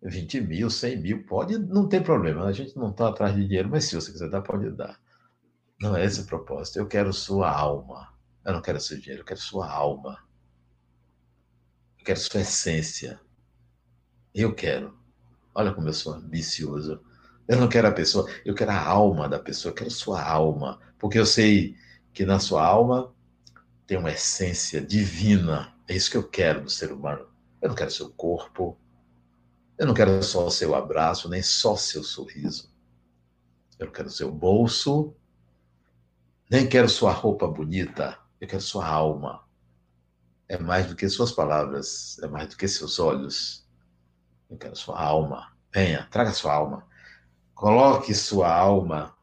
20 0.02 0.41
mil, 0.41 0.69
100 0.69 1.02
mil, 1.02 1.26
pode, 1.26 1.58
não 1.58 1.88
tem 1.88 2.02
problema. 2.02 2.45
A 2.45 2.52
gente 2.52 2.76
não 2.76 2.91
está 2.91 3.10
atrás 3.10 3.36
de 3.36 3.45
dinheiro, 3.45 3.69
mas 3.69 3.86
se 3.86 3.95
você 3.95 4.12
quiser 4.12 4.30
dar, 4.30 4.41
pode 4.41 4.69
dar. 4.71 5.00
Não 5.80 5.95
é 5.95 6.06
esse 6.06 6.21
o 6.21 6.26
propósito. 6.26 6.78
Eu 6.78 6.88
quero 6.88 7.12
sua 7.12 7.50
alma. 7.50 8.14
Eu 8.45 8.53
não 8.53 8.62
quero 8.62 8.79
seu 8.79 8.99
dinheiro, 8.99 9.21
eu 9.21 9.25
quero 9.25 9.39
sua 9.39 9.69
alma. 9.69 10.23
Eu 11.97 12.05
quero 12.05 12.19
sua 12.19 12.41
essência. 12.41 13.19
Eu 14.34 14.53
quero. 14.53 14.97
Olha 15.53 15.73
como 15.73 15.88
eu 15.88 15.93
sou 15.93 16.13
ambicioso. 16.13 17.03
Eu 17.47 17.60
não 17.60 17.67
quero 17.67 17.88
a 17.88 17.91
pessoa, 17.91 18.29
eu 18.43 18.55
quero 18.55 18.71
a 18.71 18.79
alma 18.79 19.27
da 19.29 19.39
pessoa, 19.39 19.71
eu 19.71 19.75
quero 19.75 19.91
sua 19.91 20.21
alma. 20.23 20.79
Porque 20.99 21.17
eu 21.17 21.25
sei 21.25 21.75
que 22.13 22.25
na 22.25 22.39
sua 22.39 22.65
alma 22.65 23.13
tem 23.88 23.97
uma 23.97 24.12
essência 24.12 24.81
divina. 24.81 25.75
É 25.88 25.95
isso 25.95 26.12
que 26.12 26.17
eu 26.17 26.27
quero 26.27 26.63
do 26.63 26.69
ser 26.69 26.91
humano. 26.91 27.27
Eu 27.62 27.69
não 27.69 27.75
quero 27.75 27.91
seu 27.91 28.12
corpo, 28.12 28.77
eu 29.77 29.86
não 29.86 29.93
quero 29.93 30.23
só 30.23 30.45
o 30.47 30.51
seu 30.51 30.73
abraço, 30.73 31.27
nem 31.27 31.41
só 31.41 31.75
seu 31.75 32.03
sorriso. 32.03 32.73
Eu 33.77 33.91
quero 33.91 34.10
seu 34.10 34.31
bolso, 34.31 35.13
nem 36.49 36.67
quero 36.67 36.88
sua 36.88 37.12
roupa 37.12 37.45
bonita, 37.47 38.17
eu 38.45 38.49
quero 38.49 38.62
sua 38.62 38.88
alma. 38.88 39.43
É 40.47 40.58
mais 40.58 40.88
do 40.88 40.95
que 40.95 41.10
suas 41.10 41.31
palavras, 41.31 42.19
é 42.19 42.27
mais 42.27 42.49
do 42.49 42.55
que 42.55 42.67
seus 42.67 42.99
olhos. 42.99 43.67
Eu 44.49 44.58
quero 44.58 44.75
sua 44.75 45.01
alma. 45.01 45.51
Venha, 45.73 46.08
traga 46.12 46.31
sua 46.31 46.53
alma. 46.53 46.88
Coloque 47.55 48.13
sua 48.13 48.55
alma 48.55 49.15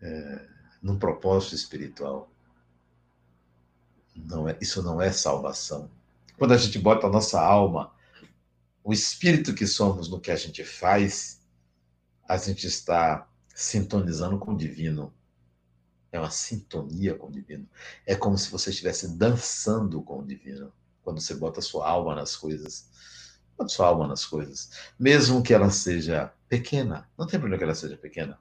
é, 0.00 0.48
num 0.80 0.98
propósito 0.98 1.54
espiritual. 1.56 2.30
Não 4.14 4.48
é, 4.48 4.56
isso 4.60 4.82
não 4.82 5.02
é 5.02 5.10
salvação. 5.10 5.90
Quando 6.38 6.54
a 6.54 6.56
gente 6.56 6.78
bota 6.78 7.06
a 7.06 7.10
nossa 7.10 7.40
alma 7.40 7.92
o 8.84 8.92
espírito 8.92 9.54
que 9.54 9.66
somos 9.66 10.08
no 10.08 10.20
que 10.20 10.30
a 10.30 10.36
gente 10.36 10.64
faz, 10.64 11.40
a 12.28 12.36
gente 12.36 12.66
está 12.66 13.28
sintonizando 13.54 14.38
com 14.38 14.52
o 14.52 14.56
divino. 14.56 15.12
É 16.12 16.18
uma 16.18 16.30
sintonia 16.30 17.14
com 17.14 17.28
o 17.28 17.32
divino. 17.32 17.66
É 18.06 18.14
como 18.14 18.38
se 18.38 18.50
você 18.50 18.70
estivesse 18.70 19.16
dançando 19.16 20.00
com 20.02 20.20
o 20.20 20.24
divino. 20.24 20.72
Quando 21.02 21.20
você 21.20 21.34
bota 21.34 21.60
sua 21.60 21.88
alma 21.88 22.14
nas 22.14 22.36
coisas. 22.36 22.88
Bota 23.56 23.70
sua 23.70 23.88
alma 23.88 24.06
nas 24.06 24.24
coisas. 24.24 24.70
Mesmo 24.98 25.42
que 25.42 25.54
ela 25.54 25.70
seja 25.70 26.32
pequena. 26.48 27.08
Não 27.18 27.26
tem 27.26 27.40
problema 27.40 27.58
que 27.58 27.64
ela 27.64 27.74
seja 27.74 27.96
pequena. 27.96 28.38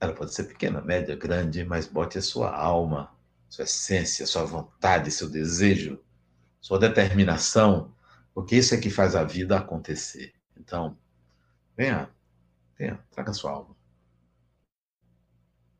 Ela 0.00 0.14
pode 0.14 0.32
ser 0.32 0.44
pequena, 0.44 0.80
média, 0.80 1.16
grande, 1.16 1.64
mas 1.64 1.88
bote 1.88 2.18
a 2.18 2.22
sua 2.22 2.54
alma, 2.54 3.12
sua 3.50 3.64
essência, 3.64 4.24
sua 4.28 4.44
vontade, 4.44 5.10
seu 5.10 5.28
desejo, 5.28 5.98
sua 6.60 6.78
determinação 6.78 7.92
porque 8.38 8.54
isso 8.54 8.72
é 8.72 8.78
que 8.78 8.88
faz 8.88 9.16
a 9.16 9.24
vida 9.24 9.56
acontecer. 9.56 10.32
Então, 10.56 10.96
venha, 11.76 12.08
venha, 12.78 13.04
traga 13.10 13.32
sua 13.32 13.50
alma. 13.50 13.74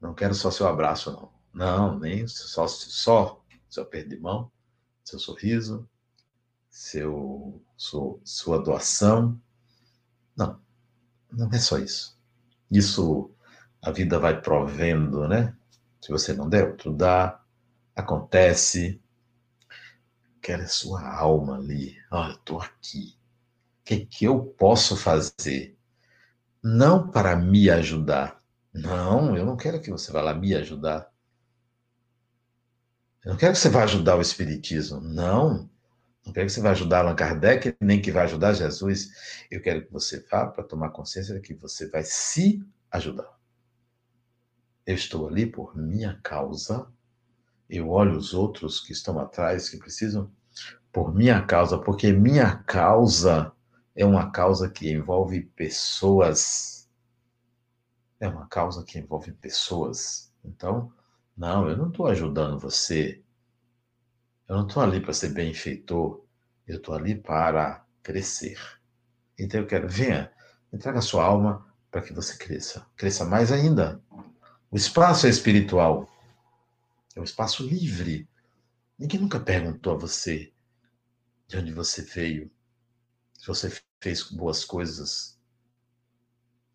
Não 0.01 0.15
quero 0.15 0.35
só 0.35 0.51
seu 0.51 0.67
abraço, 0.67 1.13
não. 1.13 1.33
Não, 1.53 1.99
nem 1.99 2.27
só, 2.29 2.69
só 2.69 3.45
seu 3.69 3.83
aperto 3.83 4.11
de 4.11 4.21
mão, 4.21 4.51
seu 5.05 5.19
sorriso, 5.19 5.89
seu, 6.71 7.63
sua, 7.77 8.21
sua 8.23 8.63
doação. 8.63 9.41
Não, 10.37 10.61
não 11.33 11.51
é 11.51 11.59
só 11.59 11.79
isso. 11.79 12.19
Isso 12.71 13.31
a 13.83 13.91
vida 13.91 14.19
vai 14.19 14.41
provendo, 14.41 15.27
né? 15.27 15.57
Se 16.01 16.11
você 16.11 16.33
não 16.33 16.49
der, 16.49 16.69
outro 16.69 16.93
dá. 16.93 17.43
Acontece 17.97 19.01
quero 20.49 20.63
a 20.63 20.67
sua 20.67 21.07
alma 21.07 21.57
ali. 21.57 21.95
Olha, 22.11 22.31
eu 22.31 22.37
estou 22.37 22.59
aqui. 22.59 23.19
O 23.81 23.85
que, 23.85 24.07
que 24.07 24.25
eu 24.25 24.43
posso 24.59 24.97
fazer? 24.97 25.77
Não 26.63 27.07
para 27.11 27.37
me 27.37 27.69
ajudar. 27.69 28.38
Não, 28.83 29.37
eu 29.37 29.45
não 29.45 29.57
quero 29.57 29.81
que 29.81 29.91
você 29.91 30.13
vá 30.13 30.21
lá 30.21 30.35
me 30.35 30.55
ajudar. 30.55 31.11
Eu 33.25 33.33
não 33.33 33.39
quero 33.39 33.53
que 33.53 33.59
você 33.59 33.69
vá 33.69 33.85
ajudar 33.85 34.17
o 34.17 34.23
Espiritismo. 34.23 35.01
Não. 35.01 35.69
Não 36.25 36.33
quero 36.33 36.47
que 36.47 36.53
você 36.53 36.61
vá 36.61 36.71
ajudar 36.71 37.01
Allan 37.01 37.17
Kardec, 37.17 37.77
nem 37.81 38.01
que 38.01 38.13
vá 38.13 38.23
ajudar 38.23 38.53
Jesus. 38.53 39.11
Eu 39.51 39.63
quero 39.63 39.85
que 39.85 39.93
você 39.93 40.21
vá 40.31 40.47
para 40.47 40.65
tomar 40.65 40.91
consciência 40.91 41.35
de 41.35 41.41
que 41.41 41.55
você 41.55 41.89
vai 41.89 42.03
se 42.05 42.65
ajudar. 42.91 43.39
Eu 44.87 44.95
estou 44.95 45.29
ali 45.29 45.47
por 45.47 45.77
minha 45.77 46.19
causa 46.23 46.91
eu 47.69 47.91
olho 47.91 48.17
os 48.17 48.33
outros 48.33 48.81
que 48.81 48.93
estão 48.93 49.19
atrás, 49.19 49.69
que 49.69 49.77
precisam, 49.77 50.31
por 50.91 51.15
minha 51.15 51.43
causa, 51.43 51.79
porque 51.79 52.13
minha 52.13 52.57
causa 52.57 53.53
é 53.95 54.07
uma 54.07 54.31
causa 54.31 54.71
que 54.71 54.91
envolve 54.91 55.43
pessoas. 55.55 56.78
É 58.21 58.29
uma 58.29 58.47
causa 58.49 58.85
que 58.85 58.99
envolve 58.99 59.33
pessoas. 59.33 60.33
Então, 60.45 60.93
não, 61.37 61.69
eu 61.69 61.77
não 61.77 61.89
estou 61.89 62.07
ajudando 62.07 62.59
você. 62.59 63.23
Eu 64.49 64.57
não 64.57 64.67
estou 64.67 64.83
ali 64.83 65.01
para 65.01 65.13
ser 65.13 65.29
benfeitor. 65.31 66.25
Eu 66.67 66.79
estou 66.79 66.95
ali 66.95 67.15
para 67.15 67.85
crescer. 68.03 68.59
Então 69.39 69.61
eu 69.61 69.67
quero, 69.67 69.89
venha, 69.89 70.33
entrega 70.73 70.99
a 70.99 71.03
sua 71.03 71.25
alma 71.25 71.67
para 71.91 72.03
que 72.03 72.13
você 72.13 72.37
cresça. 72.37 72.87
Cresça 72.97 73.25
mais 73.25 73.53
ainda. 73.53 74.03
O 74.71 74.77
espaço 74.77 75.27
é 75.27 75.31
espiritual. 75.31 76.09
É 77.15 77.21
um 77.21 77.25
espaço 77.25 77.67
livre. 77.67 78.29
Ninguém 78.99 79.21
nunca 79.21 79.39
perguntou 79.39 79.95
a 79.95 79.99
você 79.99 80.53
de 81.47 81.57
onde 81.57 81.73
você 81.73 82.03
veio, 82.03 82.51
se 83.33 83.47
você 83.47 83.73
fez 84.01 84.25
boas 84.31 84.65
coisas. 84.65 85.38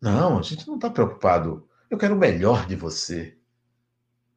Não, 0.04 0.38
a 0.38 0.42
gente 0.42 0.68
não 0.68 0.74
está 0.74 0.90
preocupado. 0.90 1.66
Eu 1.88 1.96
quero 1.96 2.14
o 2.14 2.18
melhor 2.18 2.66
de 2.66 2.76
você. 2.76 3.38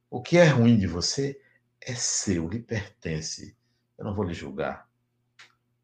O 0.10 0.21
que 0.21 0.38
é 0.38 0.45
ruim 0.45 0.77
de 0.77 0.88
você 0.88 1.41
é 1.82 1.93
seu, 1.93 2.47
lhe 2.47 2.62
pertence. 2.62 3.53
Eu 3.97 4.06
não 4.06 4.15
vou 4.15 4.23
lhe 4.23 4.34
julgar. 4.34 4.89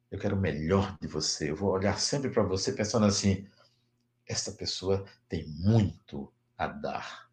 Eu 0.10 0.17
quero 0.17 0.38
o 0.38 0.39
melhor 0.39 0.98
de 1.02 1.06
você. 1.06 1.52
Eu 1.52 1.58
vou 1.58 1.69
olhar 1.69 2.00
sempre 2.00 2.30
para 2.30 2.43
você 2.43 2.72
pensando 2.72 3.06
assim: 3.06 3.46
essa 4.26 4.54
pessoa 4.54 5.04
tem 5.28 5.46
muito 5.50 6.32
a 6.58 6.67
dar. 6.67 7.30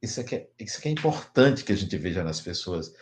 Isso 0.00 0.20
aqui, 0.20 0.36
é, 0.36 0.50
isso 0.60 0.78
aqui 0.78 0.88
é 0.88 0.92
importante 0.92 1.64
que 1.64 1.72
a 1.72 1.76
gente 1.76 1.98
veja 1.98 2.22
nas 2.22 2.40
pessoas. 2.40 2.94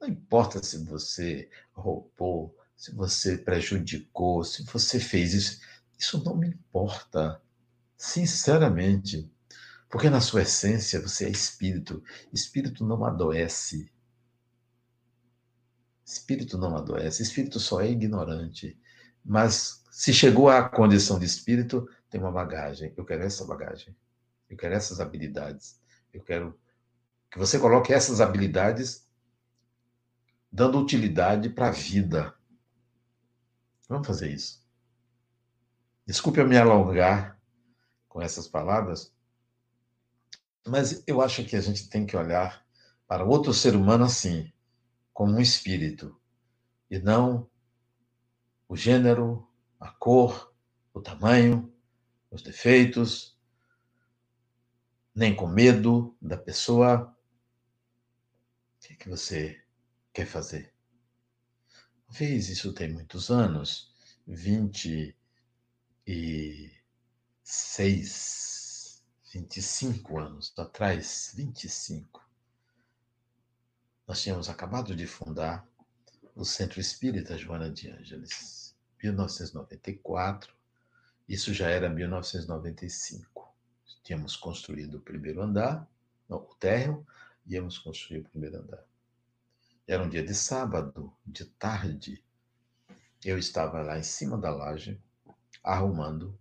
Não 0.00 0.08
importa 0.08 0.60
se 0.60 0.84
você 0.84 1.48
roubou, 1.72 2.58
se 2.76 2.92
você 2.92 3.38
prejudicou, 3.38 4.42
se 4.42 4.64
você 4.64 4.98
fez 4.98 5.32
isso. 5.32 5.75
Isso 5.98 6.22
não 6.22 6.36
me 6.36 6.48
importa, 6.48 7.40
sinceramente, 7.96 9.30
porque 9.88 10.10
na 10.10 10.20
sua 10.20 10.42
essência 10.42 11.00
você 11.00 11.26
é 11.26 11.30
espírito. 11.30 12.02
Espírito 12.32 12.84
não 12.84 13.04
adoece. 13.04 13.90
Espírito 16.04 16.58
não 16.58 16.76
adoece. 16.76 17.22
Espírito 17.22 17.58
só 17.58 17.80
é 17.80 17.90
ignorante. 17.90 18.78
Mas 19.24 19.84
se 19.90 20.12
chegou 20.12 20.48
à 20.48 20.68
condição 20.68 21.18
de 21.18 21.24
espírito, 21.24 21.88
tem 22.10 22.20
uma 22.20 22.30
bagagem. 22.30 22.92
Eu 22.96 23.04
quero 23.04 23.22
essa 23.22 23.44
bagagem. 23.44 23.96
Eu 24.48 24.56
quero 24.56 24.74
essas 24.74 25.00
habilidades. 25.00 25.80
Eu 26.12 26.22
quero 26.22 26.58
que 27.30 27.38
você 27.38 27.58
coloque 27.58 27.92
essas 27.92 28.20
habilidades 28.20 29.06
dando 30.50 30.78
utilidade 30.80 31.50
para 31.50 31.68
a 31.68 31.72
vida. 31.72 32.34
Vamos 33.88 34.06
fazer 34.06 34.30
isso. 34.30 34.65
Desculpe 36.06 36.38
eu 36.38 36.46
me 36.46 36.56
alongar 36.56 37.36
com 38.08 38.22
essas 38.22 38.46
palavras, 38.46 39.12
mas 40.64 41.02
eu 41.04 41.20
acho 41.20 41.44
que 41.44 41.56
a 41.56 41.60
gente 41.60 41.88
tem 41.88 42.06
que 42.06 42.16
olhar 42.16 42.64
para 43.08 43.24
outro 43.24 43.52
ser 43.52 43.74
humano 43.74 44.04
assim, 44.04 44.52
como 45.12 45.32
um 45.32 45.40
espírito, 45.40 46.16
e 46.88 47.00
não 47.00 47.50
o 48.68 48.76
gênero, 48.76 49.48
a 49.80 49.90
cor, 49.90 50.54
o 50.94 51.00
tamanho, 51.00 51.74
os 52.30 52.40
defeitos, 52.40 53.36
nem 55.12 55.34
com 55.34 55.48
medo 55.48 56.16
da 56.22 56.36
pessoa. 56.36 57.16
O 58.76 58.86
que, 58.86 58.92
é 58.92 58.96
que 58.96 59.08
você 59.08 59.60
quer 60.12 60.26
fazer? 60.26 60.72
Talvez 62.06 62.48
isso 62.48 62.72
tem 62.72 62.92
muitos 62.92 63.28
anos, 63.28 63.92
26, 66.06 69.02
25 69.32 70.20
anos 70.20 70.54
atrás, 70.56 71.32
25. 71.34 72.24
Nós 74.06 74.22
tínhamos 74.22 74.48
acabado 74.48 74.94
de 74.94 75.04
fundar 75.04 75.66
o 76.36 76.44
Centro 76.44 76.78
Espírita 76.78 77.36
Joana 77.36 77.68
de 77.68 77.90
Ângeles, 77.90 78.72
1994. 79.02 80.54
Isso 81.28 81.52
já 81.52 81.68
era 81.68 81.88
1995. 81.88 83.52
Tínhamos 84.04 84.36
construído 84.36 84.98
o 84.98 85.00
primeiro 85.00 85.42
andar, 85.42 85.90
não, 86.28 86.38
o 86.38 86.54
térreo, 86.54 87.04
íamos 87.44 87.78
construir 87.78 88.20
o 88.20 88.28
primeiro 88.28 88.58
andar. 88.58 88.84
Era 89.88 90.04
um 90.04 90.08
dia 90.08 90.24
de 90.24 90.36
sábado, 90.36 91.12
de 91.26 91.46
tarde. 91.46 92.24
Eu 93.24 93.36
estava 93.36 93.82
lá 93.82 93.98
em 93.98 94.04
cima 94.04 94.38
da 94.38 94.54
laje, 94.54 95.02
arrumando 95.66 96.38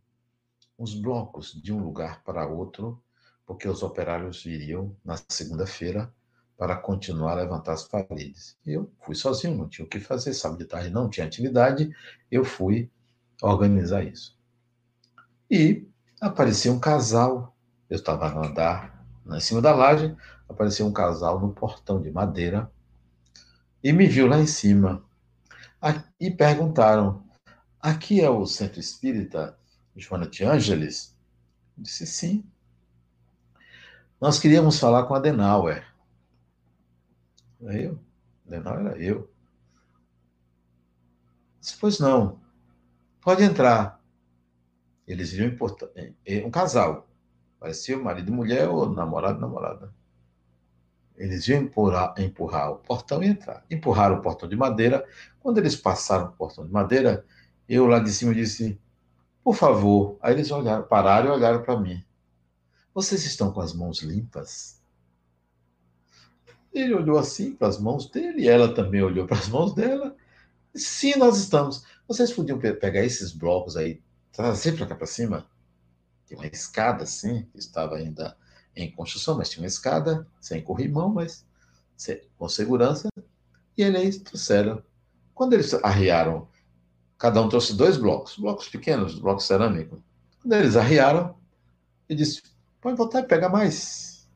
os 0.78 0.94
blocos 0.94 1.60
de 1.60 1.74
um 1.74 1.80
lugar 1.80 2.24
para 2.24 2.48
outro, 2.48 3.02
porque 3.46 3.68
os 3.68 3.82
operários 3.82 4.44
viriam 4.44 4.96
na 5.04 5.16
segunda-feira 5.28 6.14
para 6.58 6.76
continuar 6.76 7.34
a 7.34 7.42
levantar 7.42 7.74
as 7.74 7.88
paredes. 7.88 8.56
Eu 8.66 8.92
fui 9.02 9.16
sozinho, 9.16 9.58
não 9.58 9.68
tinha 9.68 9.86
o 9.86 9.90
que 9.90 10.00
fazer, 10.00 10.34
sábado 10.34 10.60
de 10.60 10.66
tarde 10.66 10.90
não 10.90 11.10
tinha 11.10 11.26
atividade, 11.26 11.90
eu 12.30 12.46
fui 12.46 12.90
organizar 13.42 14.04
isso. 14.04 14.38
E 15.50 15.88
apareceu 16.22 16.74
um 16.74 16.80
casal, 16.80 17.56
eu 17.90 17.96
estava 17.96 18.30
no 18.30 18.46
andar, 18.46 19.06
em 19.28 19.40
cima 19.40 19.62
da 19.62 19.74
laje, 19.76 20.16
apareceu 20.48 20.86
um 20.86 20.94
casal 20.94 21.40
no 21.40 21.52
portão 21.52 22.00
de 22.02 22.12
madeira, 22.12 22.72
e 23.84 23.92
me 23.92 24.08
viu 24.08 24.28
lá 24.28 24.40
em 24.40 24.48
cima. 24.48 25.04
E 26.20 26.32
perguntaram: 26.32 27.25
aqui 27.86 28.20
é 28.20 28.30
o 28.30 28.48
Centro 28.48 28.80
Espírita 28.80 29.56
Joana 29.96 30.28
de 30.28 30.44
Ângeles? 30.44 31.16
Disse 31.78 32.08
sim. 32.08 32.44
Nós 34.20 34.40
queríamos 34.40 34.80
falar 34.80 35.04
com 35.06 35.14
a 35.14 35.20
Denauer. 35.20 35.86
Era 37.62 37.78
eu? 37.78 38.00
Denauer 38.44 38.88
era 38.88 38.98
eu. 38.98 39.32
Disse, 41.62 41.78
pois 41.80 42.00
não. 42.00 42.40
Pode 43.22 43.44
entrar. 43.44 44.02
Eles 45.06 45.32
viram 45.32 45.56
um 46.44 46.50
casal. 46.50 47.08
Parecia 47.60 47.98
marido 47.98 48.32
e 48.32 48.34
mulher 48.34 48.68
ou 48.68 48.90
namorado 48.90 49.38
e 49.38 49.42
namorada. 49.42 49.94
Eles 51.16 51.48
iam 51.48 51.62
empurrar, 51.62 52.16
empurrar 52.18 52.72
o 52.72 52.78
portão 52.78 53.22
e 53.22 53.28
entrar. 53.28 53.64
Empurraram 53.70 54.18
o 54.18 54.22
portão 54.22 54.50
de 54.50 54.56
madeira. 54.56 55.08
Quando 55.40 55.60
eles 55.60 55.76
passaram 55.76 56.30
o 56.30 56.32
portão 56.32 56.66
de 56.66 56.72
madeira, 56.72 57.24
eu 57.68 57.88
lá 57.88 58.00
de 58.00 58.12
cima 58.12 58.34
disse: 58.34 58.80
Por 59.44 59.56
favor. 59.56 60.18
Aí 60.22 60.34
eles 60.34 60.52
olharam, 60.52 60.84
pararam 60.84 61.30
e 61.30 61.32
olharam 61.32 61.64
para 61.64 61.80
mim. 61.80 62.04
Vocês 62.94 63.26
estão 63.26 63.52
com 63.52 63.62
as 63.62 63.74
mãos 63.74 64.02
limpas? 64.02 64.82
Ele 66.74 66.94
olhou 66.94 67.18
assim 67.18 67.54
para 67.54 67.68
as 67.68 67.80
mãos 67.80 68.10
dele, 68.10 68.44
e 68.44 68.48
ela 68.50 68.74
também 68.74 69.02
olhou 69.02 69.26
para 69.26 69.38
as 69.38 69.48
mãos 69.48 69.74
dela. 69.74 70.16
Sim, 70.74 71.16
nós 71.16 71.38
estamos. 71.38 71.86
Vocês 72.08 72.32
podiam 72.32 72.60
pegar 72.60 73.04
esses 73.04 73.32
blocos 73.32 73.78
aí, 73.78 74.02
trazer 74.32 74.74
para 74.76 74.86
cá 74.86 74.96
para 74.96 75.08
cima? 75.08 75.46
Tem 76.28 76.38
uma 76.38 76.48
escada 76.48 77.04
assim, 77.04 77.44
que 77.52 77.58
estava 77.58 77.96
ainda 77.96 78.38
em 78.76 78.92
construção, 78.92 79.38
mas 79.38 79.50
tinha 79.50 79.64
uma 79.64 79.68
escada, 79.68 80.28
sem 80.42 80.62
corrimão, 80.62 81.10
mas 81.10 81.46
com 82.38 82.50
segurança. 82.50 83.08
E 83.78 83.84
eles 83.84 84.18
trouxeram. 84.18 84.84
Quando 85.34 85.54
eles 85.54 85.74
arriaram, 85.76 86.48
cada 87.18 87.42
um 87.42 87.50
trouxe 87.50 87.76
dois 87.76 87.98
blocos, 87.98 88.38
blocos 88.38 88.68
pequenos, 88.70 89.18
blocos 89.20 89.46
cerâmicos. 89.46 90.00
Quando 90.42 90.54
eles 90.54 90.76
arriaram, 90.76 91.36
ele 92.08 92.20
disse: 92.20 92.44
pode 92.82 92.98
voltar 92.98 93.22
e 93.22 93.28
pegar 93.28 93.50
mais. 93.50 94.28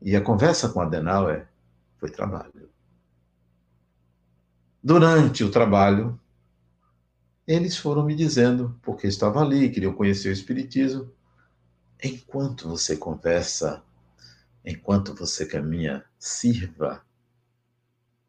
E 0.00 0.14
a 0.14 0.20
conversa 0.20 0.68
com 0.68 0.80
Adenauer 0.80 1.48
foi 1.98 2.10
trabalho. 2.10 2.68
Durante 4.82 5.42
o 5.42 5.50
trabalho, 5.50 6.18
eles 7.46 7.76
foram 7.76 8.04
me 8.04 8.14
dizendo, 8.14 8.78
porque 8.82 9.06
estavam 9.06 9.42
ali, 9.42 9.70
queriam 9.70 9.92
conhecer 9.92 10.28
o 10.28 10.32
Espiritismo, 10.32 11.10
enquanto 12.02 12.68
você 12.68 12.96
conversa, 12.96 13.82
enquanto 14.64 15.14
você 15.14 15.46
caminha, 15.46 16.04
sirva, 16.18 17.04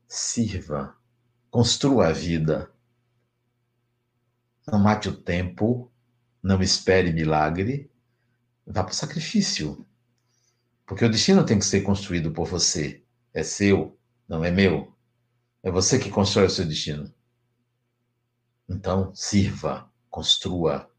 sirva, 0.08 0.96
construa 1.50 2.08
a 2.08 2.12
vida. 2.12 2.72
Não 4.72 4.80
mate 4.80 5.10
o 5.10 5.16
tempo, 5.16 5.92
não 6.44 6.62
espere 6.62 7.14
milagre, 7.14 7.90
vá 8.66 8.84
para 8.84 8.92
o 8.92 8.96
sacrifício. 8.96 9.86
Porque 10.86 11.06
o 11.06 11.10
destino 11.10 11.46
tem 11.46 11.60
que 11.60 11.66
ser 11.66 11.82
construído 11.82 12.32
por 12.32 12.48
você. 12.48 13.04
É 13.34 13.44
seu, 13.44 13.98
não 14.28 14.44
é 14.44 14.52
meu. 14.52 14.96
É 15.64 15.72
você 15.72 16.00
que 16.00 16.10
constrói 16.10 16.48
o 16.48 16.50
seu 16.50 16.66
destino. 16.66 17.14
Então, 18.70 19.14
sirva, 19.16 19.90
construa, 20.10 20.90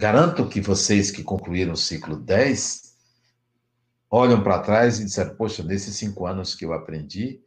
Garanto 0.00 0.48
que 0.48 0.60
vocês 0.60 1.10
que 1.10 1.24
concluíram 1.24 1.72
o 1.72 1.76
ciclo 1.76 2.16
10 2.16 2.96
olham 4.08 4.44
para 4.44 4.60
trás 4.60 5.00
e 5.00 5.04
disseram: 5.04 5.34
Poxa, 5.34 5.60
nesses 5.64 5.96
cinco 5.96 6.24
anos 6.24 6.54
que 6.54 6.64
eu 6.64 6.72
aprendi, 6.72 7.42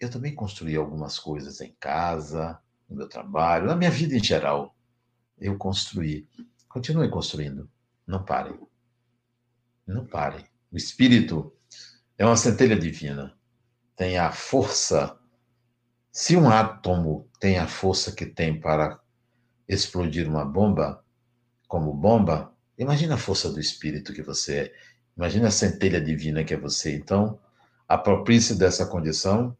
eu 0.00 0.10
também 0.10 0.34
construí 0.34 0.74
algumas 0.74 1.18
coisas 1.18 1.60
em 1.60 1.76
casa, 1.78 2.58
no 2.92 2.98
meu 2.98 3.08
trabalho, 3.08 3.66
na 3.66 3.74
minha 3.74 3.90
vida 3.90 4.14
em 4.14 4.22
geral. 4.22 4.76
Eu 5.38 5.56
construí. 5.56 6.28
Continuem 6.68 7.10
construindo. 7.10 7.68
Não 8.06 8.24
parem. 8.24 8.58
Não 9.86 10.06
parem. 10.06 10.44
O 10.70 10.76
espírito 10.76 11.52
é 12.16 12.24
uma 12.24 12.36
centelha 12.36 12.78
divina. 12.78 13.36
Tem 13.96 14.18
a 14.18 14.30
força. 14.30 15.18
Se 16.10 16.36
um 16.36 16.48
átomo 16.48 17.28
tem 17.40 17.58
a 17.58 17.66
força 17.66 18.12
que 18.12 18.26
tem 18.26 18.60
para 18.60 19.00
explodir 19.66 20.28
uma 20.28 20.44
bomba, 20.44 21.02
como 21.66 21.94
bomba, 21.94 22.54
imagina 22.78 23.14
a 23.14 23.18
força 23.18 23.50
do 23.50 23.58
espírito 23.58 24.12
que 24.12 24.22
você 24.22 24.58
é. 24.58 24.74
Imagina 25.16 25.48
a 25.48 25.50
centelha 25.50 26.00
divina 26.00 26.44
que 26.44 26.54
é 26.54 26.58
você. 26.58 26.94
Então, 26.94 27.40
aproprie-se 27.88 28.54
dessa 28.54 28.86
condição 28.86 29.56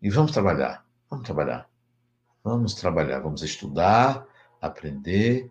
e 0.00 0.10
vamos 0.10 0.32
trabalhar. 0.32 0.84
Vamos 1.08 1.24
trabalhar. 1.24 1.71
Vamos 2.44 2.74
trabalhar. 2.74 3.20
Vamos 3.20 3.42
estudar, 3.42 4.26
aprender, 4.60 5.50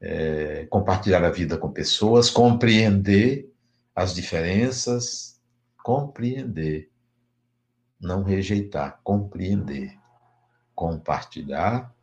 é, 0.00 0.66
compartilhar 0.66 1.24
a 1.24 1.30
vida 1.30 1.56
com 1.56 1.70
pessoas, 1.70 2.28
compreender 2.28 3.52
as 3.94 4.14
diferenças, 4.14 5.40
compreender. 5.82 6.90
Não 8.00 8.22
rejeitar, 8.22 9.00
compreender. 9.04 9.96
Compartilhar, 10.74 11.94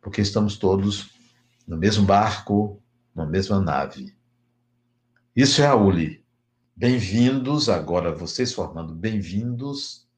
porque 0.00 0.20
estamos 0.20 0.56
todos 0.56 1.14
no 1.66 1.76
mesmo 1.76 2.04
barco, 2.04 2.82
na 3.14 3.24
mesma 3.24 3.60
nave. 3.60 4.16
Isso 5.36 5.62
é 5.62 5.66
a 5.66 5.76
ULI. 5.76 6.24
Bem-vindos, 6.74 7.68
agora 7.68 8.12
vocês 8.12 8.52
formando, 8.52 8.92
bem-vindos 8.92 10.09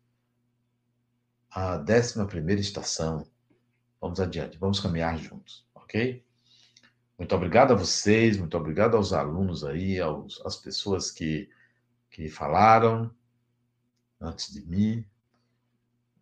à 1.55 1.77
11 1.77 2.61
estação. 2.61 3.27
vamos 4.01 4.21
adiante, 4.21 4.59
vamos 4.59 4.81
caminhar 4.81 5.17
juntos, 5.19 5.67
ok? 5.75 6.25
Muito 7.19 7.35
obrigado 7.35 7.73
a 7.73 7.77
vocês, 7.77 8.37
muito 8.39 8.57
obrigado 8.57 8.97
aos 8.97 9.13
alunos 9.13 9.63
aí, 9.65 10.01
aos, 10.01 10.41
às 10.45 10.57
pessoas 10.57 11.11
que, 11.11 11.49
que 12.11 12.29
falaram 12.29 13.15
antes 14.21 14.53
de 14.53 14.67
mim. 14.67 15.05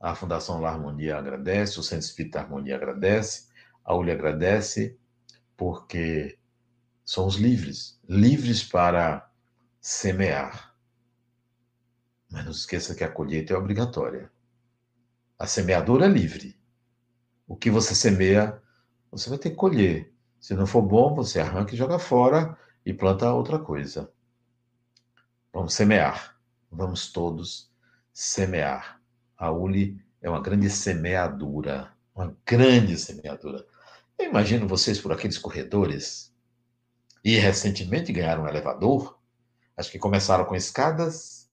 A 0.01 0.15
Fundação 0.15 0.61
La 0.61 0.71
Harmonia 0.71 1.17
agradece, 1.17 1.79
o 1.79 1.83
Centro 1.83 2.07
Espírita 2.07 2.41
Harmonia 2.41 2.77
agradece, 2.77 3.49
a 3.85 3.95
ULI 3.95 4.13
agradece, 4.13 4.99
porque 5.57 6.39
somos 7.05 7.37
livres 7.37 8.01
livres 8.11 8.65
para 8.65 9.31
semear. 9.81 10.75
Mas 12.29 12.45
não 12.45 12.51
esqueça 12.51 12.95
que 12.95 13.05
a 13.05 13.11
colheita 13.11 13.55
é 13.55 13.57
obrigatória. 13.57 14.31
A 15.41 15.47
semeadora 15.47 16.05
é 16.05 16.09
livre. 16.09 16.55
O 17.49 17.57
que 17.57 17.71
você 17.71 17.95
semeia, 17.95 18.63
você 19.11 19.31
vai 19.31 19.39
ter 19.39 19.49
que 19.49 19.57
colher. 19.57 20.13
Se 20.39 20.53
não 20.53 20.67
for 20.67 20.83
bom, 20.83 21.15
você 21.15 21.41
arranca 21.41 21.73
e 21.73 21.79
joga 21.79 21.99
fora 21.99 22.59
e 22.85 22.93
planta 22.93 23.33
outra 23.33 23.59
coisa. 23.59 24.13
Vamos 25.51 25.73
semear. 25.73 26.39
Vamos 26.71 27.11
todos 27.11 27.73
semear. 28.13 29.01
A 29.35 29.51
ULI 29.51 29.99
é 30.21 30.29
uma 30.29 30.43
grande 30.43 30.69
semeadura. 30.69 31.91
Uma 32.15 32.37
grande 32.45 32.99
semeadura. 32.99 33.67
Eu 34.19 34.27
imagino 34.27 34.69
vocês 34.69 35.01
por 35.01 35.11
aqueles 35.11 35.39
corredores 35.39 36.35
e 37.25 37.39
recentemente 37.39 38.13
ganharam 38.13 38.43
um 38.43 38.47
elevador. 38.47 39.19
Acho 39.75 39.91
que 39.91 39.99
começaram 39.99 40.45
com 40.45 40.55
escadas 40.55 41.51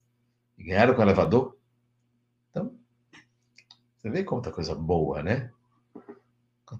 e 0.58 0.64
ganharam 0.64 0.94
com 0.94 1.00
elevador. 1.00 1.57
Você 3.98 4.10
vê 4.10 4.24
tá 4.24 4.52
coisa 4.52 4.74
boa, 4.74 5.22
né? 5.22 5.50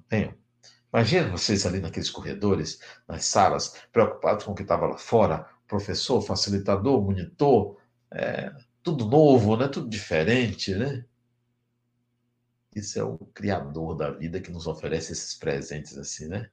Tenham. 0.08 0.34
Imagina 0.92 1.30
vocês 1.30 1.66
ali 1.66 1.80
naqueles 1.80 2.10
corredores, 2.10 2.80
nas 3.06 3.24
salas, 3.24 3.74
preocupados 3.92 4.44
com 4.44 4.52
o 4.52 4.54
que 4.54 4.62
estava 4.62 4.86
lá 4.86 4.96
fora, 4.96 5.46
professor, 5.66 6.22
facilitador, 6.22 7.02
monitor, 7.02 7.76
é, 8.10 8.54
tudo 8.82 9.04
novo, 9.04 9.56
né? 9.56 9.68
Tudo 9.68 9.88
diferente, 9.88 10.74
né? 10.74 11.04
Isso 12.74 12.98
é 12.98 13.02
o 13.02 13.18
Criador 13.34 13.96
da 13.96 14.10
vida 14.10 14.40
que 14.40 14.52
nos 14.52 14.66
oferece 14.66 15.12
esses 15.12 15.34
presentes 15.34 15.98
assim, 15.98 16.28
né? 16.28 16.48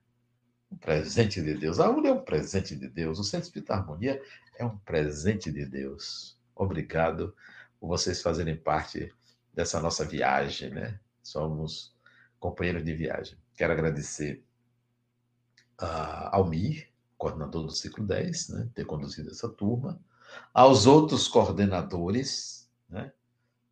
Um 0.71 0.77
presente 0.77 1.41
de 1.41 1.53
Deus. 1.53 1.79
A 1.79 1.89
UNA 1.89 2.09
é 2.09 2.13
um 2.13 2.23
presente 2.23 2.75
de 2.75 2.89
Deus. 2.89 3.19
O 3.19 3.23
Centro 3.23 3.45
Espírita 3.45 3.75
Harmonia 3.75 4.19
é 4.57 4.65
um 4.65 4.77
presente 4.79 5.51
de 5.51 5.65
Deus. 5.65 6.37
Obrigado 6.55 7.35
por 7.79 7.87
vocês 7.87 8.21
fazerem 8.21 8.57
parte 8.57 9.13
dessa 9.55 9.79
nossa 9.79 10.05
viagem, 10.05 10.69
né? 10.69 10.99
Somos 11.23 11.95
companheiros 12.39 12.83
de 12.83 12.93
viagem. 12.93 13.37
Quero 13.55 13.73
agradecer 13.73 14.43
a 15.77 16.35
Almir, 16.35 16.89
coordenador 17.17 17.63
do 17.65 17.71
ciclo 17.71 18.05
10, 18.05 18.49
né, 18.49 18.69
ter 18.75 18.85
conduzido 18.85 19.29
essa 19.29 19.49
turma, 19.49 19.99
aos 20.53 20.85
outros 20.85 21.27
coordenadores, 21.27 22.69
né, 22.89 23.11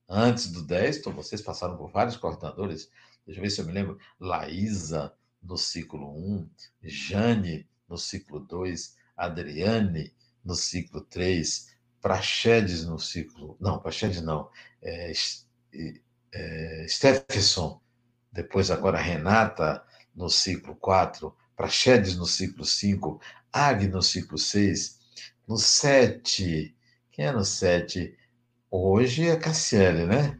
antes 0.07 0.51
do 0.51 0.61
10, 0.63 0.97
então 0.97 1.13
vocês 1.13 1.41
passaram 1.41 1.77
por 1.77 1.91
vários 1.91 2.17
coordenadores, 2.17 2.89
deixa 3.25 3.39
eu 3.39 3.43
ver 3.43 3.49
se 3.49 3.61
eu 3.61 3.65
me 3.65 3.71
lembro, 3.71 3.99
Laísa 4.19 5.13
no 5.41 5.57
ciclo 5.57 6.13
1, 6.17 6.49
Jane 6.83 7.67
no 7.87 7.97
ciclo 7.97 8.39
2, 8.39 8.97
Adriane 9.15 10.13
no 10.43 10.55
ciclo 10.55 11.01
3, 11.01 11.73
Praxedes 12.01 12.85
no 12.85 12.99
ciclo. 12.99 13.55
Não, 13.61 13.79
Praxedes 13.79 14.21
não. 14.21 14.49
É, 14.81 15.13
é, 16.33 16.85
Stephenson, 16.87 17.81
depois 18.31 18.71
agora 18.71 18.99
Renata 18.99 19.83
no 20.15 20.29
ciclo 20.29 20.75
4, 20.75 21.35
Praxedes 21.55 22.15
no 22.15 22.25
ciclo 22.25 22.65
5, 22.65 23.19
Ag 23.51 23.87
no 23.87 24.01
ciclo 24.01 24.37
6, 24.37 24.99
no 25.47 25.57
7. 25.57 26.75
Quem 27.11 27.25
é 27.25 27.31
no 27.31 27.45
7? 27.45 28.17
Hoje 28.71 29.29
é 29.29 29.35
Cassiele, 29.35 30.05
né? 30.05 30.39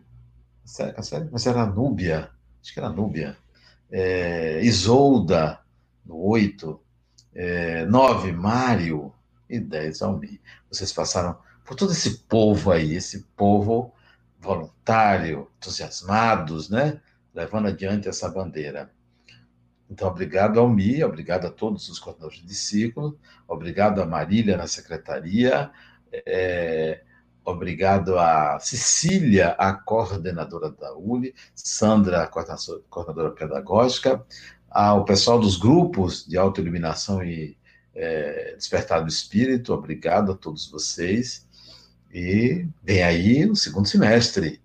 Cassiele, 0.96 1.30
mas 1.32 1.46
era 1.46 1.66
Núbia. 1.66 2.32
Acho 2.62 2.74
que 2.74 2.80
era 2.80 2.90
Núbia. 2.90 3.38
É, 3.92 4.60
Isolda, 4.64 5.60
no 6.04 6.18
8. 6.18 6.80
É, 7.36 7.86
9, 7.86 8.32
Mário. 8.32 9.14
E 9.50 9.60
10, 9.60 10.02
Almir. 10.02 10.40
Vocês 10.72 10.92
passaram 10.92 11.38
por 11.64 11.76
todo 11.76 11.92
esse 11.92 12.18
povo 12.20 12.72
aí, 12.72 12.96
esse 12.96 13.20
povo 13.38 13.94
voluntário, 14.44 15.50
entusiasmados, 15.58 16.70
né? 16.70 17.00
Levando 17.34 17.70
adiante 17.70 18.10
essa 18.10 18.30
bandeira. 18.30 18.92
Então, 19.90 20.08
obrigado 20.08 20.60
ao 20.60 20.70
Mi, 20.70 21.04
obrigado 21.04 21.46
a 21.46 21.52
todos 21.52 21.88
os 21.88 22.00
coordenadores 22.00 22.46
de 22.46 22.54
ciclo, 22.54 23.18
obrigado 23.48 24.02
a 24.02 24.06
Marília 24.06 24.58
na 24.58 24.68
secretaria, 24.68 25.72
é, 26.12 27.04
obrigado 27.46 28.18
a 28.18 28.60
Cecília, 28.60 29.50
a 29.52 29.74
coordenadora 29.74 30.72
da 30.72 30.94
ULI, 30.96 31.34
Sandra, 31.54 32.24
a 32.24 32.28
coordenadora 32.28 33.32
pedagógica, 33.32 34.26
ao 34.70 35.06
pessoal 35.06 35.40
dos 35.40 35.58
grupos 35.58 36.26
de 36.26 36.38
autoiluminação 36.38 37.24
e 37.24 37.56
é, 37.94 38.56
despertar 38.58 39.02
do 39.02 39.10
espírito, 39.10 39.74
obrigado 39.74 40.32
a 40.32 40.36
todos 40.36 40.70
vocês. 40.70 41.48
E 42.14 42.68
vem 42.84 43.02
aí 43.02 43.46
o 43.50 43.56
segundo 43.56 43.88
semestre. 43.88 44.62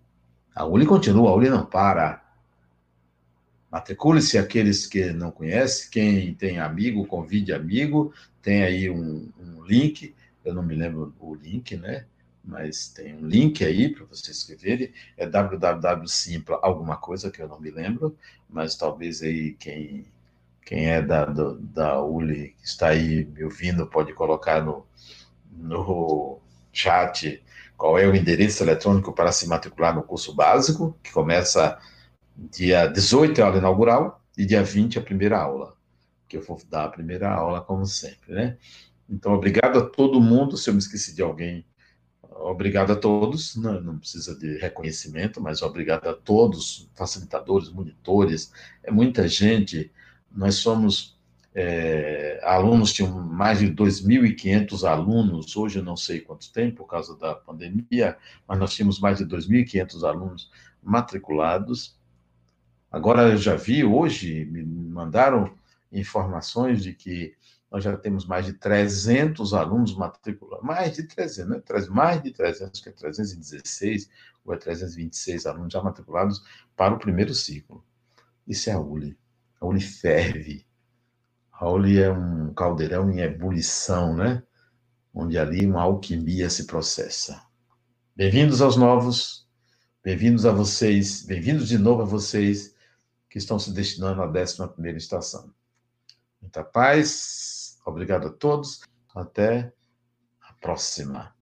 A 0.55 0.67
ULI 0.67 0.85
continua, 0.85 1.31
a 1.31 1.35
ULI 1.35 1.49
não 1.49 1.65
para. 1.65 2.23
Matricule-se 3.71 4.37
aqueles 4.37 4.87
que 4.87 5.13
não 5.13 5.31
conhecem, 5.31 5.91
quem 5.91 6.35
tem 6.35 6.59
amigo, 6.59 7.07
convide 7.07 7.55
amigo, 7.55 8.13
tem 8.43 8.63
aí 8.63 8.91
um, 8.91 9.31
um, 9.41 9.65
link, 9.65 10.15
eu 10.45 10.55
não 10.55 10.63
me 10.63 10.75
lembro 10.75 11.15
o 11.19 11.35
link, 11.35 11.75
né? 11.77 12.05
Mas 12.45 12.89
tem 12.89 13.15
um 13.15 13.27
link 13.27 13.65
aí 13.65 13.91
para 13.91 14.05
você 14.05 14.31
escreverem, 14.31 14.93
é 15.17 15.27
www.simpla 15.27 16.59
alguma 16.63 16.97
coisa 16.97 17.31
que 17.31 17.41
eu 17.41 17.49
não 17.49 17.61
me 17.61 17.71
lembro, 17.71 18.17
mas 18.49 18.75
talvez 18.75 19.23
aí 19.23 19.55
quem, 19.59 20.07
quem 20.65 20.87
é 20.91 21.01
da, 21.01 21.25
do, 21.25 21.59
da 21.59 22.03
ULI, 22.03 22.55
que 22.59 22.67
está 22.67 22.89
aí 22.89 23.25
me 23.25 23.45
ouvindo, 23.45 23.87
pode 23.87 24.15
colocar 24.15 24.63
no, 24.63 24.87
no 25.51 26.38
chat 26.79 27.43
qual 27.77 27.99
é 27.99 28.07
o 28.07 28.15
endereço 28.15 28.63
eletrônico 28.63 29.13
para 29.13 29.31
se 29.31 29.47
matricular 29.47 29.95
no 29.95 30.03
curso 30.03 30.35
básico, 30.35 30.99
que 31.03 31.13
começa 31.13 31.79
Dia 32.39 32.87
18 32.87 33.41
é 33.41 33.43
a 33.43 33.47
aula 33.47 33.59
inaugural 33.59 34.23
e 34.37 34.47
dia 34.47 34.63
20 34.63 34.97
é 34.97 35.01
a 35.01 35.05
primeira 35.05 35.41
aula, 35.41 35.77
que 36.29 36.37
eu 36.37 36.43
vou 36.43 36.61
dar 36.71 36.85
a 36.85 36.89
primeira 36.89 37.29
aula, 37.29 37.61
como 37.61 37.85
sempre, 37.85 38.33
né? 38.33 38.57
Então, 39.11 39.33
obrigado 39.33 39.77
a 39.81 39.85
todo 39.85 40.21
mundo. 40.21 40.57
Se 40.57 40.71
eu 40.71 40.75
me 40.75 40.79
esqueci 40.79 41.17
de 41.17 41.21
alguém, 41.21 41.67
obrigado 42.23 42.93
a 42.93 42.97
todos. 42.97 43.57
Não, 43.57 43.81
não 43.81 43.99
precisa 43.99 44.39
de 44.39 44.57
reconhecimento, 44.59 45.41
mas 45.41 45.63
obrigado 45.63 46.09
a 46.09 46.15
todos, 46.15 46.89
facilitadores, 46.95 47.71
monitores. 47.71 48.53
É 48.85 48.93
muita 48.93 49.27
gente. 49.27 49.91
Nós 50.31 50.57
somos 50.57 51.18
é, 51.55 52.41
alunos, 52.43 52.93
tinham 52.93 53.21
mais 53.21 53.59
de 53.59 53.71
2.500 53.73 54.89
alunos, 54.89 55.57
hoje 55.57 55.79
eu 55.79 55.85
não 55.85 55.97
sei 55.97 56.21
quantos 56.21 56.49
tem 56.49 56.71
por 56.71 56.87
causa 56.87 57.17
da 57.17 57.35
pandemia, 57.35 58.17
mas 58.47 58.59
nós 58.59 58.75
tínhamos 58.75 59.01
mais 59.01 59.19
de 59.19 59.27
2.500 59.27 60.09
alunos 60.09 60.51
matriculados, 60.83 61.99
Agora 62.91 63.29
eu 63.29 63.37
já 63.37 63.55
vi 63.55 63.85
hoje, 63.85 64.47
me 64.47 64.65
mandaram 64.65 65.55
informações 65.93 66.83
de 66.83 66.95
que 66.95 67.35
nós 67.71 67.85
já 67.85 67.95
temos 67.99 68.25
mais 68.25 68.47
de 68.47 68.55
300 68.55 69.53
alunos 69.53 69.95
matriculados, 69.95 70.65
mais 70.65 70.97
de 70.97 71.03
300, 71.03 71.51
né? 71.51 71.63
mais 71.91 72.23
de 72.23 72.31
300, 72.31 72.81
que 72.81 72.89
é 72.89 72.93
316 72.93 74.09
ou 74.43 74.55
é 74.55 74.57
326 74.57 75.45
alunos 75.45 75.73
já 75.73 75.83
matriculados 75.83 76.43
para 76.75 76.95
o 76.95 76.99
primeiro 76.99 77.35
ciclo. 77.35 77.85
Isso 78.47 78.71
é 78.71 78.73
a 78.73 78.81
ULI. 78.81 79.19
A 79.61 79.67
ULI 79.67 79.83
ferve. 79.83 80.67
A 81.61 81.69
ULI 81.69 81.99
é 81.99 82.13
um 82.13 82.55
caldeirão 82.55 83.11
em 83.11 83.19
ebulição, 83.19 84.15
né? 84.15 84.45
Onde 85.13 85.37
ali 85.37 85.67
uma 85.67 85.83
alquimia 85.83 86.49
se 86.49 86.69
processa. 86.69 87.43
Bem-vindos 88.15 88.63
aos 88.63 88.77
novos, 88.77 89.45
bem-vindos 90.01 90.47
a 90.47 90.53
vocês, 90.53 91.27
bem-vindos 91.27 91.67
de 91.67 91.77
novo 91.77 92.03
a 92.03 92.05
vocês 92.05 92.77
que 93.29 93.39
estão 93.39 93.59
se 93.59 93.73
destinando 93.73 94.23
à 94.23 94.29
11 94.29 94.97
estação. 94.97 95.53
Muita 96.41 96.63
paz, 96.63 97.77
obrigado 97.85 98.29
a 98.29 98.31
todos, 98.31 98.83
até 99.13 99.73
a 100.41 100.53
próxima. 100.61 101.35